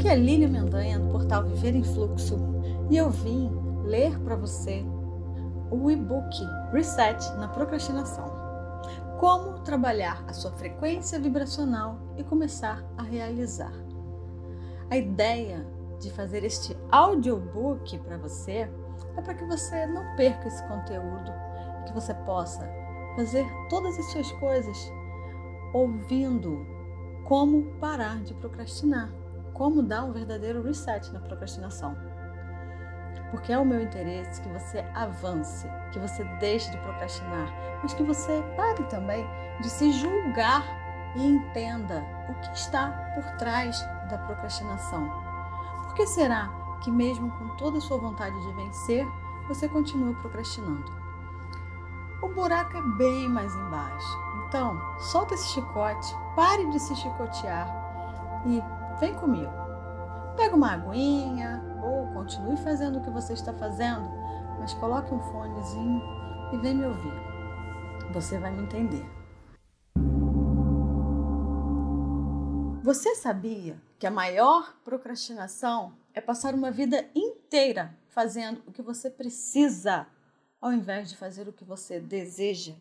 Aqui 0.00 0.08
é 0.08 0.16
Lília 0.16 0.48
Mendanha, 0.48 0.98
do 0.98 1.12
portal 1.12 1.44
Viver 1.44 1.74
em 1.74 1.84
Fluxo, 1.84 2.38
e 2.88 2.96
eu 2.96 3.10
vim 3.10 3.52
ler 3.84 4.18
para 4.20 4.34
você 4.34 4.82
o 5.70 5.90
e-book 5.90 6.42
Reset 6.72 7.22
na 7.36 7.46
Procrastinação. 7.48 8.24
Como 9.18 9.58
trabalhar 9.58 10.24
a 10.26 10.32
sua 10.32 10.52
frequência 10.52 11.20
vibracional 11.20 11.98
e 12.16 12.24
começar 12.24 12.82
a 12.96 13.02
realizar. 13.02 13.74
A 14.88 14.96
ideia 14.96 15.66
de 16.00 16.10
fazer 16.10 16.44
este 16.44 16.74
audiobook 16.90 17.98
para 17.98 18.16
você 18.16 18.70
é 19.18 19.20
para 19.20 19.34
que 19.34 19.44
você 19.44 19.84
não 19.84 20.16
perca 20.16 20.48
esse 20.48 20.66
conteúdo, 20.66 21.30
que 21.86 21.92
você 21.92 22.14
possa 22.14 22.66
fazer 23.16 23.44
todas 23.68 23.98
as 23.98 24.06
suas 24.12 24.32
coisas 24.32 24.78
ouvindo 25.74 26.66
como 27.24 27.64
parar 27.78 28.22
de 28.22 28.32
procrastinar, 28.32 29.19
como 29.60 29.82
dar 29.82 30.04
um 30.04 30.12
verdadeiro 30.12 30.62
reset 30.62 31.12
na 31.12 31.20
procrastinação. 31.20 31.94
Porque 33.30 33.52
é 33.52 33.58
o 33.58 33.64
meu 33.64 33.82
interesse 33.82 34.40
que 34.40 34.48
você 34.48 34.78
avance, 34.94 35.68
que 35.92 35.98
você 35.98 36.24
deixe 36.40 36.70
de 36.70 36.78
procrastinar, 36.78 37.52
mas 37.82 37.92
que 37.92 38.02
você 38.02 38.42
pare 38.56 38.82
também 38.84 39.22
de 39.60 39.68
se 39.68 39.92
julgar 39.92 40.64
e 41.14 41.26
entenda 41.26 42.02
o 42.30 42.34
que 42.40 42.56
está 42.56 42.90
por 43.14 43.36
trás 43.36 43.78
da 44.08 44.16
procrastinação. 44.16 45.10
Por 45.82 45.92
que 45.92 46.06
será 46.06 46.48
que, 46.82 46.90
mesmo 46.90 47.30
com 47.32 47.54
toda 47.56 47.76
a 47.76 47.82
sua 47.82 47.98
vontade 47.98 48.40
de 48.40 48.52
vencer, 48.54 49.06
você 49.46 49.68
continua 49.68 50.14
procrastinando? 50.22 50.90
O 52.22 52.28
buraco 52.28 52.78
é 52.78 52.82
bem 52.96 53.28
mais 53.28 53.54
embaixo. 53.54 54.18
Então, 54.48 54.80
solta 55.00 55.34
esse 55.34 55.48
chicote, 55.48 56.16
pare 56.34 56.64
de 56.70 56.80
se 56.80 56.96
chicotear 56.96 57.68
e 58.46 58.79
vem 59.00 59.14
comigo. 59.14 59.50
Pega 60.36 60.54
uma 60.54 60.72
aguinha 60.74 61.62
ou 61.82 62.12
continue 62.12 62.56
fazendo 62.58 62.98
o 62.98 63.02
que 63.02 63.10
você 63.10 63.32
está 63.32 63.52
fazendo, 63.54 64.08
mas 64.58 64.74
coloque 64.74 65.12
um 65.12 65.20
fonezinho 65.32 66.02
e 66.52 66.58
vem 66.58 66.74
me 66.74 66.84
ouvir. 66.84 67.12
Você 68.12 68.38
vai 68.38 68.52
me 68.52 68.62
entender. 68.62 69.04
Você 72.82 73.14
sabia 73.14 73.80
que 73.98 74.06
a 74.06 74.10
maior 74.10 74.74
procrastinação 74.84 75.96
é 76.12 76.20
passar 76.20 76.54
uma 76.54 76.70
vida 76.70 77.08
inteira 77.14 77.96
fazendo 78.08 78.62
o 78.66 78.72
que 78.72 78.82
você 78.82 79.08
precisa, 79.08 80.06
ao 80.60 80.72
invés 80.72 81.08
de 81.08 81.16
fazer 81.16 81.48
o 81.48 81.52
que 81.52 81.64
você 81.64 82.00
deseja? 82.00 82.74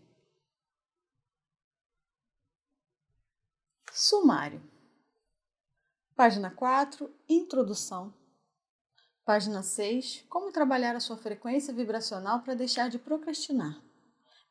Sumário. 3.91 4.61
Página 6.19 6.51
4, 6.51 7.09
Introdução. 7.29 8.13
Página 9.23 9.63
6, 9.63 10.25
Como 10.27 10.51
trabalhar 10.51 10.93
a 10.93 10.99
sua 10.99 11.15
frequência 11.15 11.73
vibracional 11.73 12.41
para 12.41 12.55
deixar 12.55 12.89
de 12.89 12.99
procrastinar. 12.99 13.81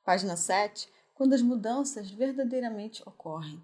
Página 0.03 0.35
7, 0.35 0.91
Quando 1.13 1.35
as 1.35 1.43
mudanças 1.43 2.11
verdadeiramente 2.11 3.03
ocorrem. 3.07 3.63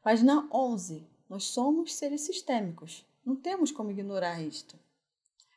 Página 0.00 0.48
11, 0.48 1.04
Nós 1.28 1.42
somos 1.46 1.94
seres 1.94 2.20
sistêmicos. 2.20 3.04
Não 3.26 3.34
temos 3.34 3.72
como 3.72 3.90
ignorar 3.90 4.40
isto. 4.40 4.78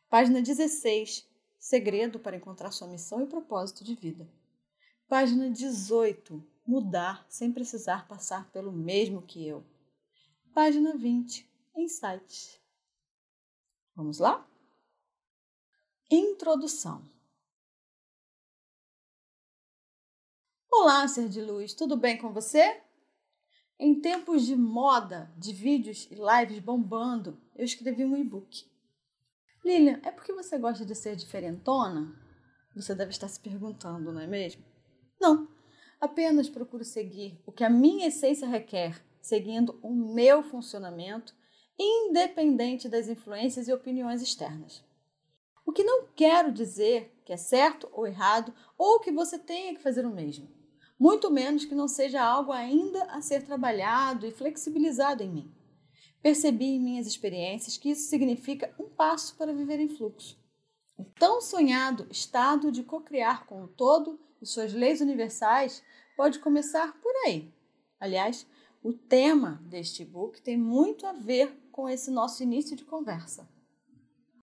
Página 0.10 0.42
16, 0.42 1.28
Segredo 1.60 2.18
para 2.18 2.38
encontrar 2.38 2.72
sua 2.72 2.88
missão 2.88 3.22
e 3.22 3.28
propósito 3.28 3.84
de 3.84 3.94
vida. 3.94 4.28
Página 5.08 5.48
18, 5.48 6.44
Mudar 6.66 7.24
sem 7.30 7.52
precisar 7.52 8.08
passar 8.08 8.50
pelo 8.50 8.72
mesmo 8.72 9.22
que 9.22 9.48
eu. 9.48 9.64
Página 10.56 10.98
20, 10.98 11.48
Insights. 11.78 12.60
Vamos 13.96 14.18
lá? 14.18 14.50
Introdução. 16.10 17.08
Olá, 20.72 21.08
ser 21.08 21.30
de 21.30 21.40
luz, 21.40 21.76
tudo 21.76 21.96
bem 21.96 22.18
com 22.18 22.34
você? 22.34 22.82
Em 23.80 24.02
tempos 24.02 24.44
de 24.46 24.56
moda, 24.56 25.32
de 25.38 25.54
vídeos 25.54 26.08
e 26.10 26.16
lives 26.16 26.60
bombando, 26.60 27.40
eu 27.56 27.64
escrevi 27.64 28.04
um 28.04 28.18
e-book. 28.18 28.66
Lilian, 29.64 30.00
é 30.04 30.12
porque 30.12 30.34
você 30.34 30.58
gosta 30.58 30.84
de 30.84 30.96
ser 30.96 31.16
diferentona? 31.16 32.12
Você 32.76 32.96
deve 32.96 33.12
estar 33.12 33.28
se 33.28 33.40
perguntando, 33.40 34.12
não 34.12 34.22
é 34.22 34.26
mesmo? 34.26 34.64
Não, 35.22 35.48
apenas 36.02 36.50
procuro 36.50 36.84
seguir 36.84 37.40
o 37.46 37.52
que 37.52 37.64
a 37.64 37.70
minha 37.70 38.08
essência 38.08 38.48
requer, 38.48 39.00
seguindo 39.22 39.80
o 39.84 39.94
meu 39.94 40.42
funcionamento, 40.42 41.37
independente 41.80 42.90
das 42.90 43.08
influências 43.08 43.68
e 43.68 43.74
opiniões 43.74 44.22
externas. 44.22 44.84
O 45.66 45.72
que 45.72 45.84
não 45.84 46.08
quero 46.16 46.52
dizer 46.52 47.14
que 47.26 47.34
é 47.34 47.38
certo 47.38 47.90
ou 47.92 48.08
errado 48.08 48.54
ou 48.78 49.00
que 49.00 49.12
você 49.12 49.38
tenha 49.38 49.76
que 49.76 49.82
fazer 49.82 50.06
o 50.06 50.12
mesmo 50.12 50.58
muito 51.00 51.30
menos 51.30 51.66
que 51.66 51.76
não 51.76 51.88
seja 51.88 52.22
algo 52.22 52.52
ainda 52.52 53.04
a 53.06 53.22
ser 53.22 53.44
trabalhado 53.44 54.26
e 54.26 54.32
flexibilizado 54.32 55.24
em 55.24 55.30
mim. 55.30 55.52
Percebi 56.22 56.66
em 56.66 56.80
minhas 56.80 57.06
experiências 57.06 57.78
que 57.78 57.92
isso 57.92 58.10
significa 58.10 58.74
um 58.80 58.90
passo 58.90 59.36
para 59.36 59.54
viver 59.54 59.80
em 59.80 59.88
fluxo. 59.88 60.38
O 60.98 61.04
tão 61.04 61.40
sonhado 61.40 62.08
estado 62.10 62.72
de 62.72 62.84
cocriar 62.84 63.46
com 63.46 63.64
o 63.64 63.68
todo 63.68 64.20
e 64.42 64.46
suas 64.46 64.74
leis 64.74 65.00
universais 65.00 65.84
pode 66.16 66.40
começar 66.40 67.00
por 67.00 67.14
aí. 67.26 67.54
Aliás, 68.00 68.48
o 68.84 68.92
tema 68.92 69.62
deste 69.66 70.04
book 70.04 70.42
tem 70.42 70.58
muito 70.58 71.06
a 71.06 71.14
ver 71.14 71.56
com 71.78 71.88
esse 71.88 72.10
nosso 72.10 72.42
início 72.42 72.76
de 72.76 72.84
conversa. 72.84 73.48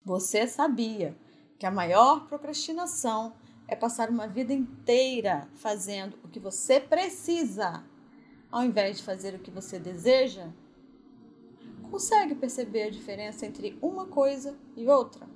Você 0.04 0.46
sabia 0.46 1.18
que 1.58 1.66
a 1.66 1.72
maior 1.72 2.28
procrastinação 2.28 3.34
é 3.66 3.74
passar 3.74 4.10
uma 4.10 4.28
vida 4.28 4.52
inteira 4.52 5.48
fazendo 5.56 6.16
o 6.22 6.28
que 6.28 6.38
você 6.38 6.78
precisa, 6.78 7.82
ao 8.48 8.62
invés 8.62 8.98
de 8.98 9.02
fazer 9.02 9.34
o 9.34 9.40
que 9.40 9.50
você 9.50 9.76
deseja? 9.76 10.52
Consegue 11.90 12.36
perceber 12.36 12.84
a 12.84 12.90
diferença 12.90 13.44
entre 13.44 13.76
uma 13.82 14.06
coisa 14.06 14.56
e 14.76 14.86
outra? 14.86 15.28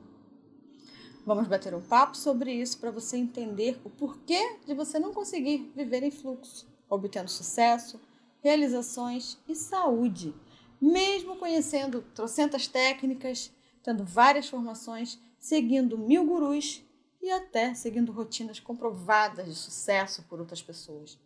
Vamos 1.26 1.48
bater 1.48 1.74
um 1.74 1.82
papo 1.82 2.16
sobre 2.16 2.52
isso 2.52 2.78
para 2.78 2.92
você 2.92 3.16
entender 3.16 3.80
o 3.82 3.90
porquê 3.90 4.58
de 4.64 4.74
você 4.74 5.00
não 5.00 5.12
conseguir 5.12 5.72
viver 5.74 6.04
em 6.04 6.12
fluxo, 6.12 6.68
obtendo 6.88 7.28
sucesso, 7.28 8.00
realizações 8.40 9.38
e 9.48 9.56
saúde, 9.56 10.32
mesmo 10.80 11.36
conhecendo 11.36 12.02
trocentas 12.14 12.66
técnicas, 12.66 13.52
tendo 13.82 14.04
várias 14.04 14.48
formações, 14.48 15.18
seguindo 15.38 15.98
mil 15.98 16.24
gurus 16.24 16.82
e 17.20 17.30
até 17.30 17.74
seguindo 17.74 18.12
rotinas 18.12 18.58
comprovadas 18.58 19.46
de 19.46 19.54
sucesso 19.54 20.22
por 20.28 20.40
outras 20.40 20.62
pessoas. 20.62 21.18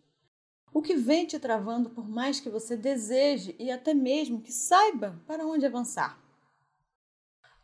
O 0.72 0.82
que 0.82 0.97
vem 0.97 1.25
te 1.25 1.38
travando 1.38 1.91
por 1.91 2.09
mais 2.09 2.41
que 2.41 2.50
você 2.50 2.76
deseje 2.76 3.54
e 3.59 3.70
até 3.70 3.94
mesmo 3.94 4.41
que 4.41 4.53
saiba 4.53 5.22
para 5.26 5.47
onde 5.47 5.64
avançar. 5.64 6.19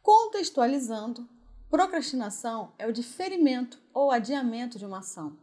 Contextualizando, 0.00 1.29
procrastinação 1.69 2.73
é 2.79 2.87
o 2.87 2.93
diferimento 2.93 3.81
ou 3.93 4.12
adiamento 4.12 4.79
de 4.79 4.87
uma 4.87 4.99
ação. 4.99 5.37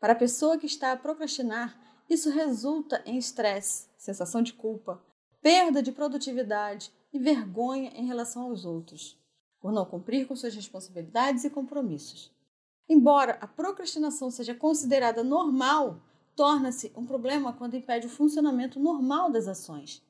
Para 0.00 0.12
a 0.12 0.16
pessoa 0.16 0.58
que 0.58 0.66
está 0.66 0.92
a 0.92 0.96
procrastinar, 0.96 1.80
isso 2.10 2.30
resulta 2.30 3.02
em 3.06 3.16
estresse, 3.16 3.88
sensação 3.96 4.42
de 4.42 4.52
culpa, 4.52 5.02
perda 5.46 5.80
de 5.80 5.92
produtividade 5.92 6.90
e 7.12 7.20
vergonha 7.20 7.92
em 7.94 8.04
relação 8.04 8.46
aos 8.46 8.64
outros 8.64 9.16
por 9.60 9.70
não 9.70 9.84
cumprir 9.84 10.26
com 10.26 10.34
suas 10.34 10.56
responsabilidades 10.56 11.44
e 11.44 11.50
compromissos. 11.50 12.32
Embora 12.88 13.38
a 13.40 13.46
procrastinação 13.46 14.28
seja 14.28 14.56
considerada 14.56 15.22
normal, 15.22 16.00
torna-se 16.34 16.90
um 16.96 17.06
problema 17.06 17.52
quando 17.52 17.76
impede 17.76 18.08
o 18.08 18.10
funcionamento 18.10 18.80
normal 18.80 19.30
das 19.30 19.46
ações. 19.46 20.02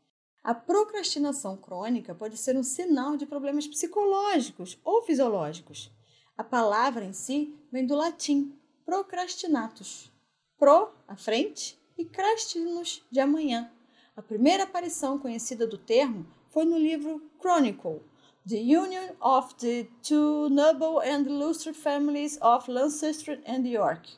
A 0.42 0.54
procrastinação 0.54 1.54
crônica 1.54 2.14
pode 2.14 2.38
ser 2.38 2.56
um 2.56 2.62
sinal 2.62 3.14
de 3.14 3.26
problemas 3.26 3.66
psicológicos 3.66 4.78
ou 4.82 5.02
fisiológicos. 5.02 5.92
A 6.34 6.44
palavra 6.44 7.04
em 7.04 7.12
si 7.12 7.54
vem 7.70 7.86
do 7.86 7.94
latim 7.94 8.58
procrastinatus, 8.86 10.10
pro, 10.56 10.94
à 11.06 11.14
frente, 11.14 11.78
e 11.98 12.06
crastinus, 12.06 13.04
de 13.10 13.20
amanhã. 13.20 13.70
A 14.16 14.22
primeira 14.22 14.64
aparição 14.64 15.18
conhecida 15.18 15.66
do 15.66 15.76
termo 15.76 16.26
foi 16.48 16.64
no 16.64 16.78
livro 16.78 17.20
Chronicle, 17.38 18.00
The 18.48 18.56
Union 18.56 19.14
of 19.20 19.54
the 19.56 19.86
Two 20.02 20.48
Noble 20.48 21.06
and 21.06 21.26
Illustrious 21.26 21.76
Families 21.76 22.38
of 22.40 22.70
Lancaster 22.70 23.38
and 23.46 23.68
York, 23.68 24.08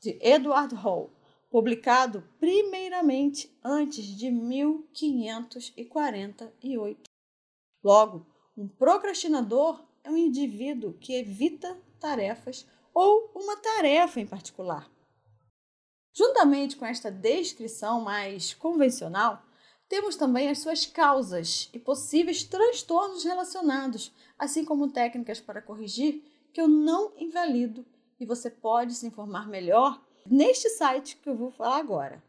de 0.00 0.16
Edward 0.22 0.74
Hall, 0.74 1.10
publicado 1.50 2.26
primeiramente 2.40 3.54
antes 3.62 4.06
de 4.16 4.30
1548. 4.30 7.02
Logo, 7.84 8.26
um 8.56 8.66
procrastinador 8.66 9.84
é 10.02 10.10
um 10.10 10.16
indivíduo 10.16 10.94
que 10.94 11.14
evita 11.14 11.76
tarefas 12.00 12.66
ou 12.94 13.30
uma 13.34 13.58
tarefa 13.58 14.18
em 14.18 14.26
particular. 14.26 14.90
Juntamente 16.12 16.76
com 16.76 16.84
esta 16.84 17.10
descrição 17.10 18.00
mais 18.00 18.54
convencional, 18.54 19.42
Temos 19.92 20.16
também 20.16 20.48
as 20.48 20.60
suas 20.60 20.86
causas 20.86 21.68
e 21.70 21.78
possíveis 21.78 22.42
transtornos 22.42 23.24
relacionados, 23.24 24.10
assim 24.38 24.64
como 24.64 24.90
técnicas 24.90 25.38
para 25.38 25.60
corrigir, 25.60 26.24
que 26.50 26.62
eu 26.62 26.66
não 26.66 27.12
invalido 27.18 27.84
e 28.18 28.24
você 28.24 28.48
pode 28.48 28.94
se 28.94 29.06
informar 29.06 29.46
melhor 29.46 30.02
neste 30.24 30.70
site 30.70 31.18
que 31.18 31.28
eu 31.28 31.36
vou 31.36 31.50
falar 31.50 31.76
agora. 31.76 32.24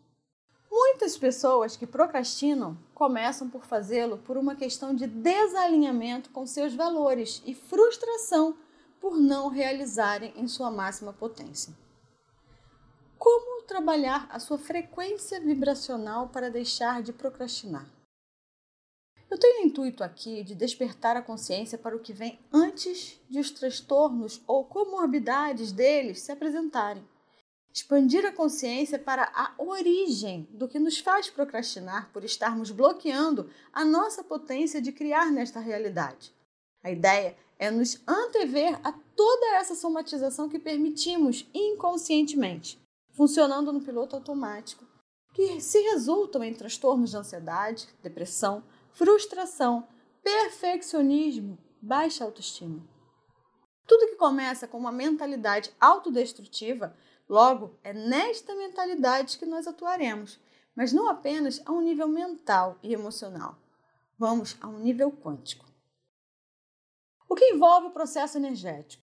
Muitas 0.80 1.18
pessoas 1.18 1.76
que 1.76 1.88
procrastinam 1.88 2.78
começam 2.94 3.50
por 3.50 3.66
fazê-lo 3.66 4.20
por 4.20 4.38
uma 4.38 4.56
questão 4.56 4.94
de 4.94 5.08
desalinhamento 5.08 6.30
com 6.30 6.46
seus 6.46 6.76
valores 6.76 7.42
e 7.48 7.56
frustração 7.56 8.56
por 9.02 9.18
não 9.18 9.48
realizarem 9.48 10.32
em 10.36 10.48
sua 10.48 10.70
máxima 10.70 11.12
potência. 11.12 11.74
Como 13.18 13.64
trabalhar 13.64 14.28
a 14.30 14.38
sua 14.38 14.60
frequência 14.60 15.42
vibracional 15.42 16.30
para 16.30 16.52
deixar 16.52 17.02
de 17.02 17.12
procrastinar? 17.12 17.90
Eu 19.32 19.40
tenho 19.40 19.64
o 19.64 19.66
intuito 19.66 20.04
aqui 20.04 20.44
de 20.44 20.54
despertar 20.54 21.18
a 21.18 21.24
consciência 21.24 21.80
para 21.80 21.96
o 21.96 22.00
que 22.00 22.14
vem 22.14 22.40
antes 22.54 23.20
de 23.28 23.40
os 23.40 23.50
transtornos 23.50 24.44
ou 24.46 24.64
comorbidades 24.64 25.72
deles 25.72 26.22
se 26.22 26.32
apresentarem 26.32 27.04
expandir 27.78 28.26
a 28.26 28.32
consciência 28.32 28.98
para 28.98 29.32
a 29.36 29.54
origem 29.56 30.48
do 30.50 30.68
que 30.68 30.80
nos 30.80 30.98
faz 30.98 31.30
procrastinar 31.30 32.10
por 32.12 32.24
estarmos 32.24 32.72
bloqueando 32.72 33.52
a 33.72 33.86
nossa 33.86 34.24
potência 34.24 34.82
de 34.82 34.92
criar 34.92 35.32
nesta 35.32 35.60
realidade. 35.60 36.34
A 36.84 36.90
ideia 36.90 37.38
é 37.60 37.70
nos 37.70 38.02
antever 38.08 38.80
a 38.84 38.92
toda 38.92 39.58
essa 39.58 39.76
somatização 39.76 40.50
que 40.50 40.58
permitimos 40.58 41.48
inconscientemente, 41.54 42.82
funcionando 43.12 43.72
no 43.72 43.82
piloto 43.82 44.16
automático, 44.16 44.84
que 45.36 45.62
se 45.62 45.80
resultam 45.80 46.44
em 46.44 46.56
transtornos 46.56 47.12
de 47.12 47.18
ansiedade, 47.18 47.88
depressão, 48.02 48.64
frustração, 48.92 49.88
perfeccionismo, 50.24 51.60
baixa 51.80 52.24
autoestima. 52.24 52.84
Tudo 53.86 54.08
que 54.08 54.16
começa 54.16 54.68
com 54.68 54.80
uma 54.80 54.92
mentalidade 54.92 55.72
autodestrutiva 55.80 56.98
Logo, 57.28 57.78
é 57.84 57.94
nesta 57.94 58.56
mentalidade 58.56 59.38
que 59.38 59.46
nós 59.46 59.68
atuaremos, 59.68 60.40
mas 60.76 60.94
não 60.94 61.10
apenas 61.10 61.62
a 61.66 61.72
um 61.72 61.82
nível 61.82 62.08
mental 62.08 62.78
e 62.82 62.94
emocional. 62.94 63.58
Vamos 64.18 64.56
a 64.62 64.68
um 64.68 64.80
nível 64.80 65.12
quântico. 65.12 65.66
O 67.30 67.36
que 67.36 67.46
envolve 67.46 67.88
o 67.88 67.92
processo 67.92 68.38
energético? 68.38 69.04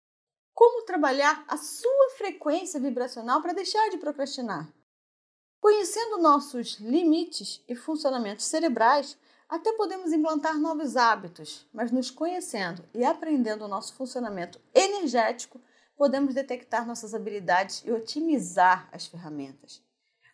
Como 0.53 0.85
trabalhar 0.85 1.45
a 1.47 1.55
sua 1.55 2.09
frequência 2.17 2.79
vibracional 2.79 3.41
para 3.41 3.53
deixar 3.53 3.89
de 3.89 3.97
procrastinar? 3.97 4.73
Conhecendo 5.59 6.17
nossos 6.17 6.79
limites 6.79 7.63
e 7.67 7.75
funcionamentos 7.75 8.45
cerebrais, 8.45 9.17
até 9.47 9.71
podemos 9.73 10.11
implantar 10.11 10.59
novos 10.59 10.97
hábitos, 10.97 11.67
mas 11.71 11.91
nos 11.91 12.09
conhecendo 12.09 12.83
e 12.93 13.05
aprendendo 13.05 13.65
o 13.65 13.67
nosso 13.67 13.93
funcionamento 13.93 14.59
energético, 14.73 15.61
podemos 15.97 16.33
detectar 16.33 16.85
nossas 16.85 17.13
habilidades 17.13 17.83
e 17.85 17.91
otimizar 17.91 18.87
as 18.91 19.07
ferramentas. 19.07 19.81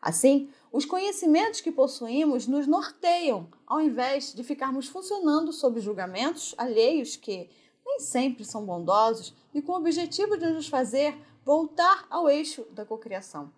Assim, 0.01 0.49
os 0.69 0.83
conhecimentos 0.83 1.61
que 1.61 1.71
possuímos 1.71 2.45
nos 2.45 2.67
norteiam, 2.67 3.47
ao 3.65 3.79
invés 3.79 4.33
de 4.33 4.43
ficarmos 4.43 4.87
funcionando 4.87 5.53
sob 5.53 5.79
julgamentos 5.79 6.53
alheios 6.57 7.15
que 7.15 7.49
nem 7.85 7.99
sempre 8.01 8.43
são 8.43 8.65
bondosos 8.65 9.33
e 9.53 9.61
com 9.61 9.71
o 9.71 9.77
objetivo 9.77 10.37
de 10.37 10.47
nos 10.47 10.67
fazer 10.67 11.17
voltar 11.45 12.05
ao 12.09 12.29
eixo 12.29 12.65
da 12.71 12.85
cocriação. 12.85 13.51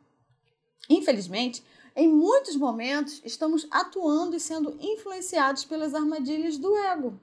Infelizmente, 0.88 1.64
em 1.96 2.08
muitos 2.08 2.56
momentos 2.56 3.22
estamos 3.26 3.68
atuando 3.72 4.36
e 4.36 4.40
sendo 4.40 4.78
influenciados 4.80 5.66
pelas 5.66 5.96
armadilhas 5.96 6.58
do 6.58 6.76
ego. 6.78 7.20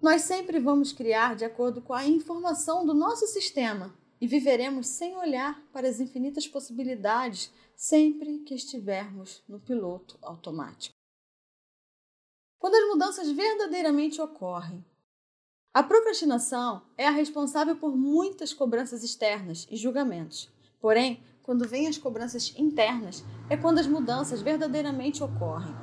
Nós 0.00 0.22
sempre 0.22 0.60
vamos 0.60 0.92
criar 0.92 1.34
de 1.34 1.44
acordo 1.44 1.80
com 1.80 1.94
a 1.94 2.06
informação 2.06 2.84
do 2.84 2.94
nosso 2.94 3.26
sistema, 3.26 3.92
e 4.22 4.26
viveremos 4.28 4.86
sem 4.86 5.16
olhar 5.16 5.60
para 5.72 5.88
as 5.88 5.98
infinitas 5.98 6.46
possibilidades 6.46 7.52
sempre 7.74 8.38
que 8.38 8.54
estivermos 8.54 9.42
no 9.48 9.58
piloto 9.58 10.16
automático. 10.22 10.94
Quando 12.56 12.76
as 12.76 12.88
mudanças 12.88 13.28
verdadeiramente 13.32 14.20
ocorrem, 14.20 14.84
a 15.74 15.82
procrastinação 15.82 16.82
é 16.96 17.04
a 17.04 17.10
responsável 17.10 17.74
por 17.74 17.96
muitas 17.96 18.54
cobranças 18.54 19.02
externas 19.02 19.66
e 19.68 19.76
julgamentos. 19.76 20.48
Porém, 20.80 21.20
quando 21.42 21.66
vêm 21.66 21.88
as 21.88 21.98
cobranças 21.98 22.54
internas, 22.56 23.24
é 23.50 23.56
quando 23.56 23.80
as 23.80 23.88
mudanças 23.88 24.40
verdadeiramente 24.40 25.20
ocorrem. 25.24 25.74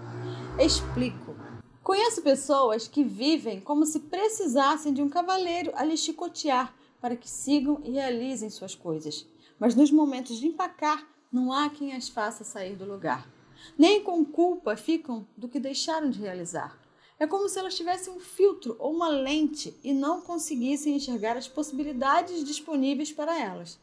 Explico. 0.57 1.35
Conheço 1.83 2.21
pessoas 2.21 2.87
que 2.87 3.03
vivem 3.03 3.59
como 3.59 3.85
se 3.85 3.99
precisassem 3.99 4.93
de 4.93 5.01
um 5.01 5.09
cavaleiro 5.09 5.73
a 5.75 5.83
lhes 5.83 5.99
chicotear 5.99 6.78
para 7.01 7.15
que 7.15 7.29
sigam 7.29 7.81
e 7.83 7.91
realizem 7.91 8.49
suas 8.49 8.75
coisas. 8.75 9.25
Mas 9.59 9.75
nos 9.75 9.91
momentos 9.91 10.37
de 10.37 10.47
empacar, 10.47 11.07
não 11.31 11.51
há 11.51 11.69
quem 11.69 11.93
as 11.93 12.09
faça 12.09 12.43
sair 12.43 12.75
do 12.75 12.85
lugar. 12.85 13.29
Nem 13.77 14.03
com 14.03 14.23
culpa 14.25 14.75
ficam 14.75 15.27
do 15.37 15.49
que 15.49 15.59
deixaram 15.59 16.09
de 16.09 16.19
realizar. 16.19 16.79
É 17.19 17.27
como 17.27 17.49
se 17.49 17.59
elas 17.59 17.75
tivessem 17.75 18.13
um 18.13 18.19
filtro 18.19 18.77
ou 18.79 18.93
uma 18.93 19.09
lente 19.09 19.77
e 19.83 19.93
não 19.93 20.21
conseguissem 20.21 20.95
enxergar 20.95 21.35
as 21.35 21.47
possibilidades 21.47 22.43
disponíveis 22.45 23.11
para 23.11 23.37
elas. 23.37 23.77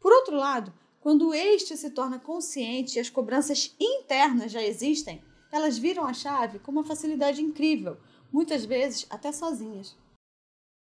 Por 0.00 0.12
outro 0.12 0.36
lado, 0.36 0.72
quando 1.00 1.34
este 1.34 1.76
se 1.76 1.90
torna 1.90 2.18
consciente 2.18 2.96
e 2.96 3.00
as 3.00 3.10
cobranças 3.10 3.74
internas 3.80 4.52
já 4.52 4.62
existem, 4.62 5.22
elas 5.50 5.76
viram 5.78 6.06
a 6.06 6.12
chave 6.12 6.60
com 6.60 6.70
uma 6.70 6.84
facilidade 6.84 7.42
incrível, 7.42 7.96
muitas 8.32 8.64
vezes 8.64 9.04
até 9.10 9.32
sozinhas. 9.32 9.96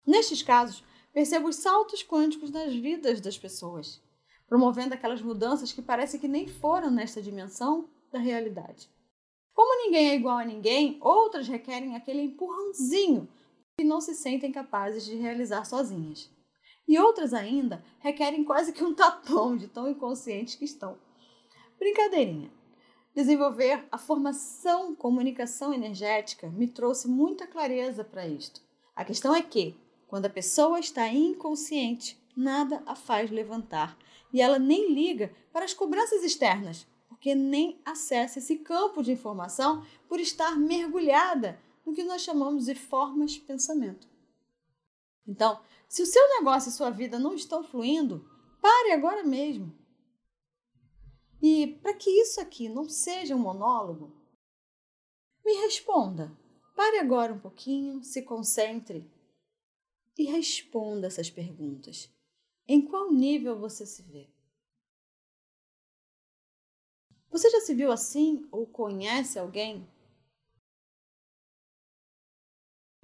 Nestes 0.06 0.44
casos, 0.44 0.84
percebo 1.14 1.50
os 1.50 1.58
saltos 1.58 2.04
quânticos 2.04 2.50
nas 2.50 2.74
vidas 2.74 3.22
das 3.22 3.38
pessoas, 3.38 4.02
promovendo 4.48 4.94
aquelas 4.94 5.22
mudanças 5.22 5.72
que 5.72 5.82
parece 5.82 6.18
que 6.18 6.28
nem 6.28 6.48
foram 6.48 6.90
nesta 6.90 7.22
dimensão 7.22 7.88
da 8.12 8.20
realidade. 8.20 8.90
Como 9.54 9.86
ninguém 9.86 10.10
é 10.10 10.16
igual 10.16 10.40
a 10.40 10.46
ninguém, 10.46 10.98
outras 11.00 11.48
requerem 11.48 11.96
aquele 11.96 12.22
empurrãozinho 12.22 13.30
que 13.78 13.84
não 13.84 14.02
se 14.02 14.16
sentem 14.16 14.52
capazes 14.52 15.06
de 15.06 15.16
realizar 15.16 15.66
sozinhas. 15.66 16.30
E 16.88 17.00
outras 17.00 17.34
ainda 17.34 17.84
requerem 18.00 18.44
quase 18.44 18.74
que 18.74 18.84
um 18.84 18.94
tapão 18.94 19.56
de 19.56 19.68
tão 19.68 19.88
inconscientes 19.88 20.56
que 20.56 20.66
estão. 20.66 20.98
Brincadeirinha. 21.80 22.52
Desenvolver 23.16 23.86
a 23.92 23.98
formação 23.98 24.96
comunicação 24.96 25.72
energética 25.72 26.50
me 26.50 26.68
trouxe 26.68 27.08
muita 27.08 27.46
clareza 27.46 28.04
para 28.04 28.28
isto. 28.28 28.60
A 28.96 29.06
questão 29.06 29.36
é 29.36 29.42
que, 29.42 29.76
quando 30.14 30.28
a 30.28 30.30
pessoa 30.30 30.80
está 30.80 31.08
inconsciente, 31.08 32.24
nada 32.38 32.84
a 32.86 32.96
faz 32.96 33.32
levantar 33.32 33.98
e 34.32 34.44
ela 34.44 34.60
nem 34.60 34.94
liga 34.94 35.34
para 35.52 35.66
as 35.66 35.74
cobranças 35.74 36.24
externas, 36.24 36.86
porque 37.10 37.34
nem 37.34 37.82
acessa 37.84 38.38
esse 38.38 38.58
campo 38.58 39.02
de 39.02 39.12
informação 39.12 39.84
por 40.08 40.20
estar 40.20 40.56
mergulhada 40.56 41.60
no 41.84 41.96
que 41.96 42.04
nós 42.04 42.22
chamamos 42.22 42.66
de 42.66 42.76
formas 42.76 43.32
de 43.32 43.40
pensamento. 43.40 44.08
Então, 45.28 45.60
se 45.90 46.04
o 46.04 46.06
seu 46.06 46.22
negócio 46.38 46.70
e 46.70 46.74
sua 46.74 46.92
vida 46.92 47.18
não 47.18 47.34
estão 47.34 47.64
fluindo, 47.64 48.24
pare 48.62 48.92
agora 48.92 49.24
mesmo. 49.24 49.76
E 51.42 51.80
para 51.82 51.96
que 51.96 52.12
isso 52.22 52.40
aqui 52.40 52.70
não 52.70 52.88
seja 52.88 53.36
um 53.36 53.40
monólogo, 53.40 54.16
me 55.44 55.56
responda. 55.56 56.32
Pare 56.76 57.00
agora 57.00 57.34
um 57.34 57.40
pouquinho, 57.40 58.04
se 58.04 58.22
concentre 58.22 59.12
e 60.18 60.26
responda 60.26 61.08
essas 61.08 61.30
perguntas. 61.30 62.10
Em 62.68 62.82
qual 62.82 63.12
nível 63.12 63.58
você 63.60 63.86
se 63.86 64.02
vê? 64.04 64.30
Você 67.30 67.50
já 67.50 67.62
se 67.62 67.74
viu 67.74 67.92
assim 67.92 68.48
ou 68.52 68.68
conhece 68.68 69.40
alguém? 69.40 69.88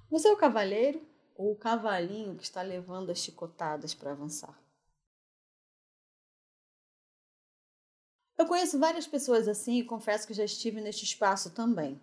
Você 0.10 0.28
é 0.28 0.32
o 0.32 0.38
cavaleiro 0.38 1.06
ou 1.36 1.52
o 1.52 1.56
cavalinho 1.56 2.36
que 2.36 2.44
está 2.44 2.62
levando 2.62 3.12
as 3.12 3.20
chicotadas 3.20 3.94
para 3.94 4.12
avançar? 4.12 4.60
Eu 8.38 8.46
conheço 8.46 8.80
várias 8.80 9.06
pessoas 9.06 9.48
assim 9.48 9.80
e 9.80 9.84
confesso 9.84 10.26
que 10.26 10.34
já 10.34 10.44
estive 10.46 10.80
neste 10.80 11.04
espaço 11.04 11.52
também. 11.54 12.00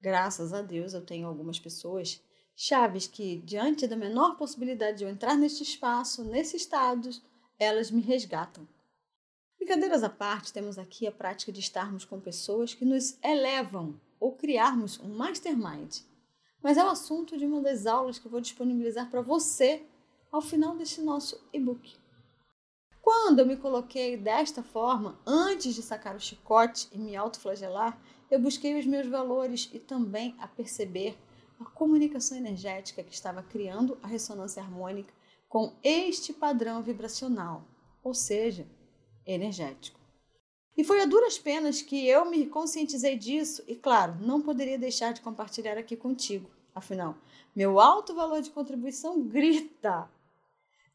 Graças 0.00 0.52
a 0.52 0.60
Deus 0.60 0.92
eu 0.92 1.04
tenho 1.04 1.26
algumas 1.26 1.58
pessoas 1.58 2.22
chaves 2.62 3.06
que, 3.06 3.38
diante 3.38 3.86
da 3.86 3.96
menor 3.96 4.36
possibilidade 4.36 4.98
de 4.98 5.04
eu 5.04 5.08
entrar 5.08 5.34
neste 5.34 5.62
espaço, 5.62 6.22
nesse 6.22 6.58
estado, 6.58 7.08
elas 7.58 7.90
me 7.90 8.02
resgatam. 8.02 8.68
Brincadeiras 9.56 10.02
à 10.02 10.10
parte, 10.10 10.52
temos 10.52 10.78
aqui 10.78 11.06
a 11.06 11.12
prática 11.12 11.50
de 11.50 11.58
estarmos 11.58 12.04
com 12.04 12.20
pessoas 12.20 12.74
que 12.74 12.84
nos 12.84 13.16
elevam 13.24 13.98
ou 14.20 14.32
criarmos 14.32 15.00
um 15.00 15.08
mastermind. 15.08 16.00
mas 16.62 16.76
é 16.76 16.84
o 16.84 16.90
assunto 16.90 17.38
de 17.38 17.46
uma 17.46 17.62
das 17.62 17.86
aulas 17.86 18.18
que 18.18 18.28
vou 18.28 18.42
disponibilizar 18.42 19.08
para 19.08 19.22
você 19.22 19.82
ao 20.30 20.42
final 20.42 20.76
deste 20.76 21.00
nosso 21.00 21.42
e-book. 21.54 21.96
Quando 23.00 23.38
eu 23.38 23.46
me 23.46 23.56
coloquei 23.56 24.18
desta 24.18 24.62
forma, 24.62 25.18
antes 25.26 25.74
de 25.74 25.82
sacar 25.82 26.14
o 26.14 26.20
chicote 26.20 26.88
e 26.92 26.98
me 26.98 27.16
autoflagelar, 27.16 27.98
eu 28.30 28.38
busquei 28.38 28.78
os 28.78 28.84
meus 28.84 29.06
valores 29.06 29.70
e 29.72 29.78
também 29.78 30.36
a 30.38 30.46
perceber 30.46 31.16
a 31.60 31.64
comunicação 31.64 32.38
energética 32.38 33.02
que 33.02 33.12
estava 33.12 33.42
criando 33.42 33.98
a 34.02 34.06
ressonância 34.06 34.62
harmônica 34.62 35.12
com 35.48 35.74
este 35.82 36.32
padrão 36.32 36.82
vibracional, 36.82 37.64
ou 38.02 38.14
seja, 38.14 38.66
energético. 39.26 40.00
E 40.76 40.82
foi 40.82 41.02
a 41.02 41.06
duras 41.06 41.38
penas 41.38 41.82
que 41.82 42.06
eu 42.06 42.24
me 42.30 42.46
conscientizei 42.46 43.16
disso 43.16 43.62
e, 43.68 43.76
claro, 43.76 44.16
não 44.20 44.40
poderia 44.40 44.78
deixar 44.78 45.12
de 45.12 45.20
compartilhar 45.20 45.76
aqui 45.76 45.96
contigo. 45.96 46.48
Afinal, 46.74 47.16
meu 47.54 47.78
alto 47.78 48.14
valor 48.14 48.40
de 48.40 48.50
contribuição 48.50 49.20
grita. 49.22 50.08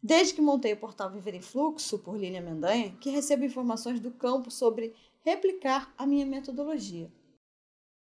Desde 0.01 0.33
que 0.33 0.41
montei 0.41 0.73
o 0.73 0.77
portal 0.77 1.11
Viver 1.11 1.33
em 1.33 1.41
Fluxo 1.41 1.99
por 1.99 2.17
Lilian 2.17 2.41
Mendanha, 2.41 2.95
que 3.01 3.09
recebo 3.09 3.43
informações 3.43 3.99
do 3.99 4.11
campo 4.11 4.49
sobre 4.49 4.95
replicar 5.23 5.93
a 5.97 6.07
minha 6.07 6.25
metodologia. 6.25 7.11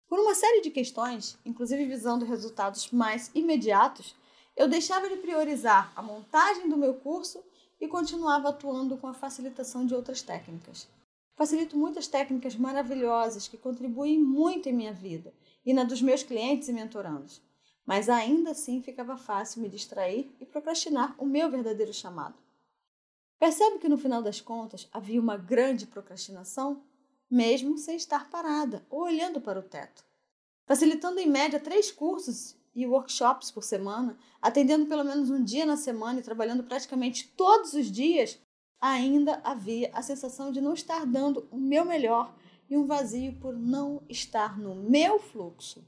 Por 0.09 0.19
uma 0.19 0.35
série 0.35 0.61
de 0.61 0.71
questões, 0.71 1.39
inclusive 1.45 1.87
visando 1.87 2.25
resultados 2.25 2.91
mais 2.91 3.31
imediatos, 3.35 4.15
eu 4.57 4.69
deixava 4.69 5.09
de 5.09 5.17
priorizar 5.17 5.93
a 5.97 6.03
montagem 6.03 6.69
do 6.69 6.77
meu 6.77 6.95
curso 6.95 7.43
e 7.81 7.89
continuava 7.89 8.51
atuando 8.51 8.97
com 8.97 9.07
a 9.07 9.15
facilitação 9.15 9.85
de 9.85 9.95
outras 9.95 10.23
técnicas. 10.23 10.89
Facilito 11.37 11.77
muitas 11.77 12.07
técnicas 12.07 12.55
maravilhosas 12.55 13.49
que 13.49 13.57
contribuem 13.57 14.19
muito 14.21 14.69
em 14.69 14.73
minha 14.73 14.93
vida 14.93 15.35
e 15.67 15.73
na 15.73 15.83
dos 15.83 16.01
meus 16.01 16.23
clientes 16.23 16.69
e 16.69 16.73
mentorandos, 16.73 17.43
mas 17.85 18.09
ainda 18.09 18.53
assim 18.53 18.81
ficava 18.81 19.17
fácil 19.17 19.61
me 19.61 19.69
distrair 19.69 20.31
e 20.41 20.47
procrastinar 20.47 21.15
o 21.19 21.27
meu 21.27 21.51
verdadeiro 21.51 21.93
chamado. 21.93 22.37
Percebe 23.39 23.79
que 23.79 23.89
no 23.89 23.99
final 23.99 24.23
das 24.23 24.41
contas 24.41 24.89
havia 24.93 25.21
uma 25.21 25.37
grande 25.37 25.87
procrastinação, 25.87 26.83
mesmo 27.31 27.77
sem 27.79 27.97
estar 27.97 28.31
parada 28.31 28.85
ou 28.91 29.03
olhando 29.03 29.41
para 29.41 29.59
o 29.59 29.63
teto. 29.63 30.05
Facilitando 30.67 31.21
em 31.21 31.29
média 31.29 31.61
três 31.61 31.91
cursos 31.91 32.57
e 32.75 32.87
workshops 32.87 33.51
por 33.51 33.63
semana, 33.63 34.19
atendendo 34.41 34.87
pelo 34.87 35.05
menos 35.05 35.31
um 35.31 35.43
dia 35.43 35.65
na 35.65 35.77
semana 35.77 36.21
e 36.21 36.23
trabalhando 36.23 36.65
praticamente 36.65 37.29
todos 37.37 37.75
os 37.75 37.91
dias, 37.91 38.39
ainda 38.81 39.41
havia 39.45 39.91
a 39.93 40.03
sensação 40.03 40.51
de 40.51 40.61
não 40.61 40.75
estar 40.75 41.07
dando 41.07 41.49
o 41.51 41.57
meu 41.57 41.85
melhor 41.85 42.35
e 42.69 42.77
um 42.77 42.87
vazio 42.87 43.35
por 43.41 43.55
não 43.55 44.03
estar 44.09 44.59
no 44.59 44.75
meu 44.75 45.19
fluxo. 45.19 45.85